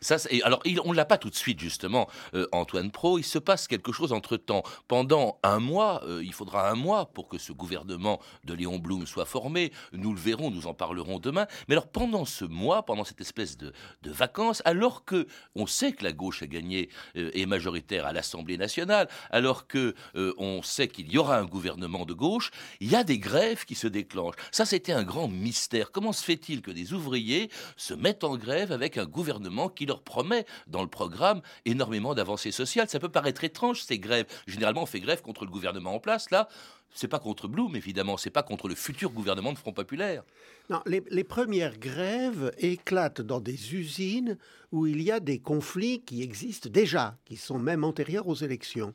Ça, 0.02 0.18
alors, 0.44 0.62
on 0.86 0.92
ne 0.92 0.96
l'a 0.96 1.06
pas 1.06 1.18
tout 1.18 1.30
de 1.30 1.36
suite, 1.36 1.60
justement, 1.60 2.08
euh, 2.34 2.48
Antoine 2.52 2.92
Pro. 2.92 3.18
Il 3.18 3.24
se 3.24 3.40
passe 3.40 3.68
quelque 3.68 3.92
chose 3.92 4.14
entre-temps. 4.14 4.64
Pendant 4.88 5.40
un 5.44 5.60
mois, 5.60 6.04
euh, 6.06 6.24
il 6.24 6.34
faudra 6.34 6.70
un 6.70 6.76
mois 6.76 7.08
pour 7.08 7.28
que 7.28 7.38
ce 7.38 7.52
gouvernement 7.52 8.20
de 8.44 8.54
Léon 8.54 8.78
Blum 8.78 9.08
soit 9.08 9.26
formé. 9.26 9.72
Nous 9.94 10.14
le 10.14 10.20
verrons, 10.20 10.52
nous 10.52 10.68
en 10.68 10.74
parlerons 10.74 11.20
demain. 11.20 11.48
Mais 11.68 11.76
alors, 11.76 11.88
pendant 11.88 12.26
ce 12.26 12.46
mois, 12.46 12.84
pendant 12.84 13.04
cette 13.04 13.22
espèce 13.22 13.58
de, 13.58 13.74
vacances, 14.06 14.62
alors 14.66 15.04
que 15.04 15.28
on 15.56 15.68
sait 15.68 15.92
que 15.92 16.04
la 16.04 16.14
gauche 16.14 16.42
a 16.42 16.48
gagné 16.48 16.90
euh, 17.18 17.30
et 17.34 17.46
majoritaire 17.46 18.06
à 18.06 18.14
l'Assemblée 18.14 18.58
nationale, 18.58 19.10
alors 19.32 19.68
que 19.68 19.96
on 20.16 20.62
sait 20.62 20.88
qu'il 20.88 21.12
y 21.12 21.18
aura 21.18 21.38
un 21.38 21.46
gouvernement 21.46 22.06
de 22.06 22.14
gauche, 22.14 22.52
il 22.80 22.90
y 22.90 22.96
a 22.96 23.04
des 23.04 23.20
grèves 23.20 23.66
qui 23.66 23.76
se 23.76 23.88
déclenchent. 23.88 24.36
Ça, 24.52 24.66
c'était 24.66 24.94
un 24.94 25.04
grand 25.04 25.28
mystère. 25.28 25.92
Comment 25.92 26.14
se 26.14 26.24
fait-il 26.24 26.62
que 26.62 26.72
des 26.72 26.94
ouvriers 26.94 27.50
se 27.76 27.94
mettent 27.94 28.24
en 28.24 28.38
grève 28.38 28.72
avec 28.72 28.98
un 28.98 29.06
gouvernement 29.06 29.70
qui 29.70 29.87
leur 29.88 30.02
promet 30.02 30.46
dans 30.68 30.82
le 30.82 30.88
programme 30.88 31.42
énormément 31.66 32.14
d'avancées 32.14 32.52
sociales. 32.52 32.90
Ça 32.90 33.00
peut 33.00 33.10
paraître 33.10 33.44
étrange 33.44 33.82
ces 33.82 34.00
grèves. 34.00 34.26
Généralement, 34.48 34.84
on 34.84 34.86
fait 34.86 35.00
grève 35.00 35.22
contre 35.22 35.46
le 35.46 35.52
gouvernement 35.52 35.96
en 35.96 36.00
place. 36.00 36.30
Là, 36.32 36.48
c'est 36.94 37.08
pas 37.08 37.20
contre 37.20 37.48
Blum, 37.48 37.76
évidemment, 37.76 38.18
c'est 38.18 38.30
pas 38.30 38.44
contre 38.44 38.68
le 38.68 38.76
futur 38.76 39.12
gouvernement 39.12 39.54
de 39.54 39.58
Front 39.58 39.74
Populaire. 39.74 40.24
Non, 40.70 40.82
les, 40.86 41.04
les, 41.10 41.24
premières 41.24 41.78
grèves 41.78 42.52
éclatent 42.58 43.22
dans 43.22 43.40
des 43.40 43.76
usines 43.76 44.38
où 44.72 44.88
il 44.88 45.02
y 45.02 45.12
a 45.12 45.20
des 45.20 45.40
conflits 45.40 46.02
qui 46.02 46.22
existent 46.22 46.70
déjà, 46.70 47.18
qui 47.26 47.38
sont 47.38 47.60
même 47.60 47.84
antérieurs 47.84 48.28
aux 48.28 48.36
élections. 48.36 48.94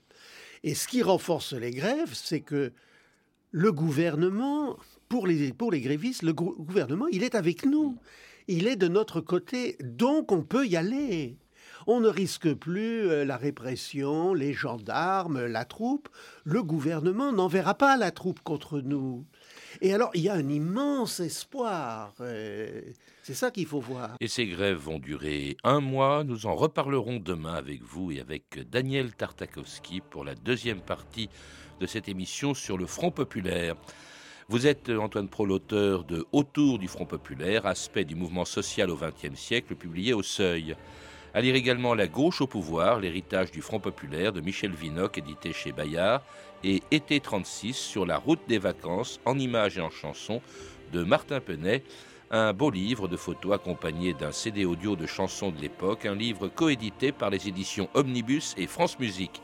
Et 0.64 0.74
ce 0.74 0.86
qui 0.86 1.02
renforce 1.02 1.52
les 1.52 1.70
grèves, 1.70 2.14
c'est 2.14 2.40
que 2.40 2.72
le 3.50 3.72
gouvernement, 3.72 4.78
pour 5.08 5.26
les, 5.26 5.52
pour 5.52 5.70
les 5.70 5.80
grévistes, 5.80 6.22
le 6.22 6.32
gouvernement, 6.32 7.06
il 7.12 7.22
est 7.22 7.34
avec 7.34 7.64
nous 7.66 7.98
il 8.48 8.66
est 8.66 8.76
de 8.76 8.88
notre 8.88 9.20
côté, 9.20 9.76
donc 9.82 10.32
on 10.32 10.42
peut 10.42 10.66
y 10.66 10.76
aller. 10.76 11.36
On 11.86 12.00
ne 12.00 12.08
risque 12.08 12.52
plus 12.54 13.08
euh, 13.08 13.24
la 13.24 13.36
répression, 13.36 14.34
les 14.34 14.52
gendarmes, 14.52 15.46
la 15.46 15.64
troupe. 15.64 16.08
Le 16.44 16.62
gouvernement 16.62 17.32
n'enverra 17.32 17.74
pas 17.74 17.96
la 17.96 18.10
troupe 18.10 18.40
contre 18.40 18.80
nous. 18.80 19.24
Et 19.80 19.92
alors, 19.92 20.10
il 20.14 20.22
y 20.22 20.28
a 20.28 20.34
un 20.34 20.48
immense 20.48 21.20
espoir. 21.20 22.14
Euh, 22.20 22.82
c'est 23.22 23.34
ça 23.34 23.50
qu'il 23.50 23.66
faut 23.66 23.80
voir. 23.80 24.16
Et 24.20 24.28
ces 24.28 24.46
grèves 24.46 24.78
vont 24.78 24.98
durer 24.98 25.56
un 25.64 25.80
mois. 25.80 26.24
Nous 26.24 26.46
en 26.46 26.54
reparlerons 26.54 27.18
demain 27.18 27.54
avec 27.54 27.82
vous 27.82 28.12
et 28.12 28.20
avec 28.20 28.60
Daniel 28.70 29.14
Tartakovsky 29.14 30.00
pour 30.00 30.24
la 30.24 30.34
deuxième 30.34 30.80
partie 30.80 31.28
de 31.80 31.86
cette 31.86 32.08
émission 32.08 32.54
sur 32.54 32.78
le 32.78 32.86
Front 32.86 33.10
populaire. 33.10 33.76
Vous 34.52 34.66
êtes, 34.66 34.90
Antoine 34.90 35.28
Pro, 35.28 35.46
l'auteur 35.46 36.04
de 36.04 36.26
Autour 36.30 36.78
du 36.78 36.86
Front 36.86 37.06
populaire, 37.06 37.64
aspect 37.64 38.04
du 38.04 38.14
mouvement 38.14 38.44
social 38.44 38.90
au 38.90 38.98
XXe 38.98 39.34
siècle, 39.34 39.74
publié 39.74 40.12
au 40.12 40.22
Seuil. 40.22 40.76
À 41.32 41.40
lire 41.40 41.54
également 41.54 41.94
La 41.94 42.06
gauche 42.06 42.42
au 42.42 42.46
pouvoir, 42.46 43.00
l'héritage 43.00 43.50
du 43.50 43.62
Front 43.62 43.80
populaire 43.80 44.30
de 44.30 44.42
Michel 44.42 44.72
Vinocq, 44.72 45.16
édité 45.16 45.54
chez 45.54 45.72
Bayard, 45.72 46.20
et 46.64 46.82
Été 46.90 47.18
36 47.18 47.72
sur 47.74 48.04
la 48.04 48.18
route 48.18 48.42
des 48.46 48.58
vacances, 48.58 49.20
en 49.24 49.38
images 49.38 49.78
et 49.78 49.80
en 49.80 49.88
chansons, 49.88 50.42
de 50.92 51.02
Martin 51.02 51.40
Penet, 51.40 51.82
un 52.30 52.52
beau 52.52 52.70
livre 52.70 53.08
de 53.08 53.16
photos 53.16 53.54
accompagné 53.54 54.12
d'un 54.12 54.32
CD 54.32 54.66
audio 54.66 54.96
de 54.96 55.06
chansons 55.06 55.50
de 55.50 55.62
l'époque, 55.62 56.04
un 56.04 56.14
livre 56.14 56.48
coédité 56.48 57.10
par 57.10 57.30
les 57.30 57.48
éditions 57.48 57.88
Omnibus 57.94 58.54
et 58.58 58.66
France 58.66 58.98
Musique. 58.98 59.40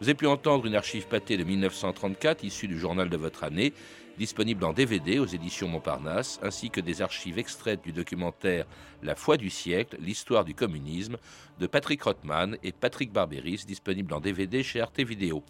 Vous 0.00 0.08
avez 0.08 0.16
pu 0.16 0.26
entendre 0.26 0.66
une 0.66 0.74
archive 0.74 1.06
pâtée 1.06 1.36
de 1.36 1.44
1934 1.44 2.42
issue 2.42 2.66
du 2.66 2.76
journal 2.76 3.08
de 3.08 3.16
votre 3.16 3.44
année 3.44 3.72
disponible 4.18 4.64
en 4.64 4.72
DVD 4.72 5.18
aux 5.18 5.26
éditions 5.26 5.68
Montparnasse, 5.68 6.38
ainsi 6.42 6.70
que 6.70 6.80
des 6.80 7.02
archives 7.02 7.38
extraites 7.38 7.82
du 7.82 7.92
documentaire 7.92 8.66
La 9.02 9.14
foi 9.14 9.36
du 9.36 9.50
siècle, 9.50 9.96
l'histoire 10.00 10.44
du 10.44 10.54
communisme 10.54 11.16
de 11.58 11.66
Patrick 11.66 12.02
Rothman 12.02 12.56
et 12.62 12.72
Patrick 12.72 13.12
Barberis, 13.12 13.64
disponible 13.66 14.14
en 14.14 14.20
DVD 14.20 14.62
chez 14.62 14.80
Arte 14.80 15.00
Vidéo. 15.00 15.42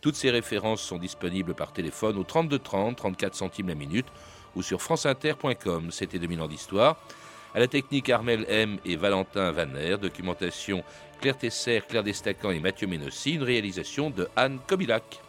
Toutes 0.00 0.16
ces 0.16 0.30
références 0.30 0.82
sont 0.82 0.98
disponibles 0.98 1.54
par 1.54 1.72
téléphone 1.72 2.16
au 2.18 2.24
32 2.24 2.58
30, 2.58 2.96
34 2.96 3.34
centimes 3.34 3.68
la 3.68 3.74
minute 3.74 4.06
ou 4.54 4.62
sur 4.62 4.82
franceinter.com. 4.82 5.90
C'était 5.90 6.18
2000 6.18 6.40
ans 6.40 6.48
d'histoire. 6.48 6.96
À 7.54 7.58
la 7.58 7.68
technique 7.68 8.10
Armel 8.10 8.44
M 8.48 8.78
et 8.84 8.96
Valentin 8.96 9.50
Vaner, 9.50 9.96
documentation 9.96 10.84
Claire 11.20 11.38
Tesser, 11.38 11.82
Claire 11.88 12.04
Destacan 12.04 12.50
et 12.50 12.60
Mathieu 12.60 12.86
Ménossi, 12.86 13.32
une 13.32 13.42
réalisation 13.42 14.10
de 14.10 14.28
Anne 14.36 14.58
Kobilac. 14.66 15.22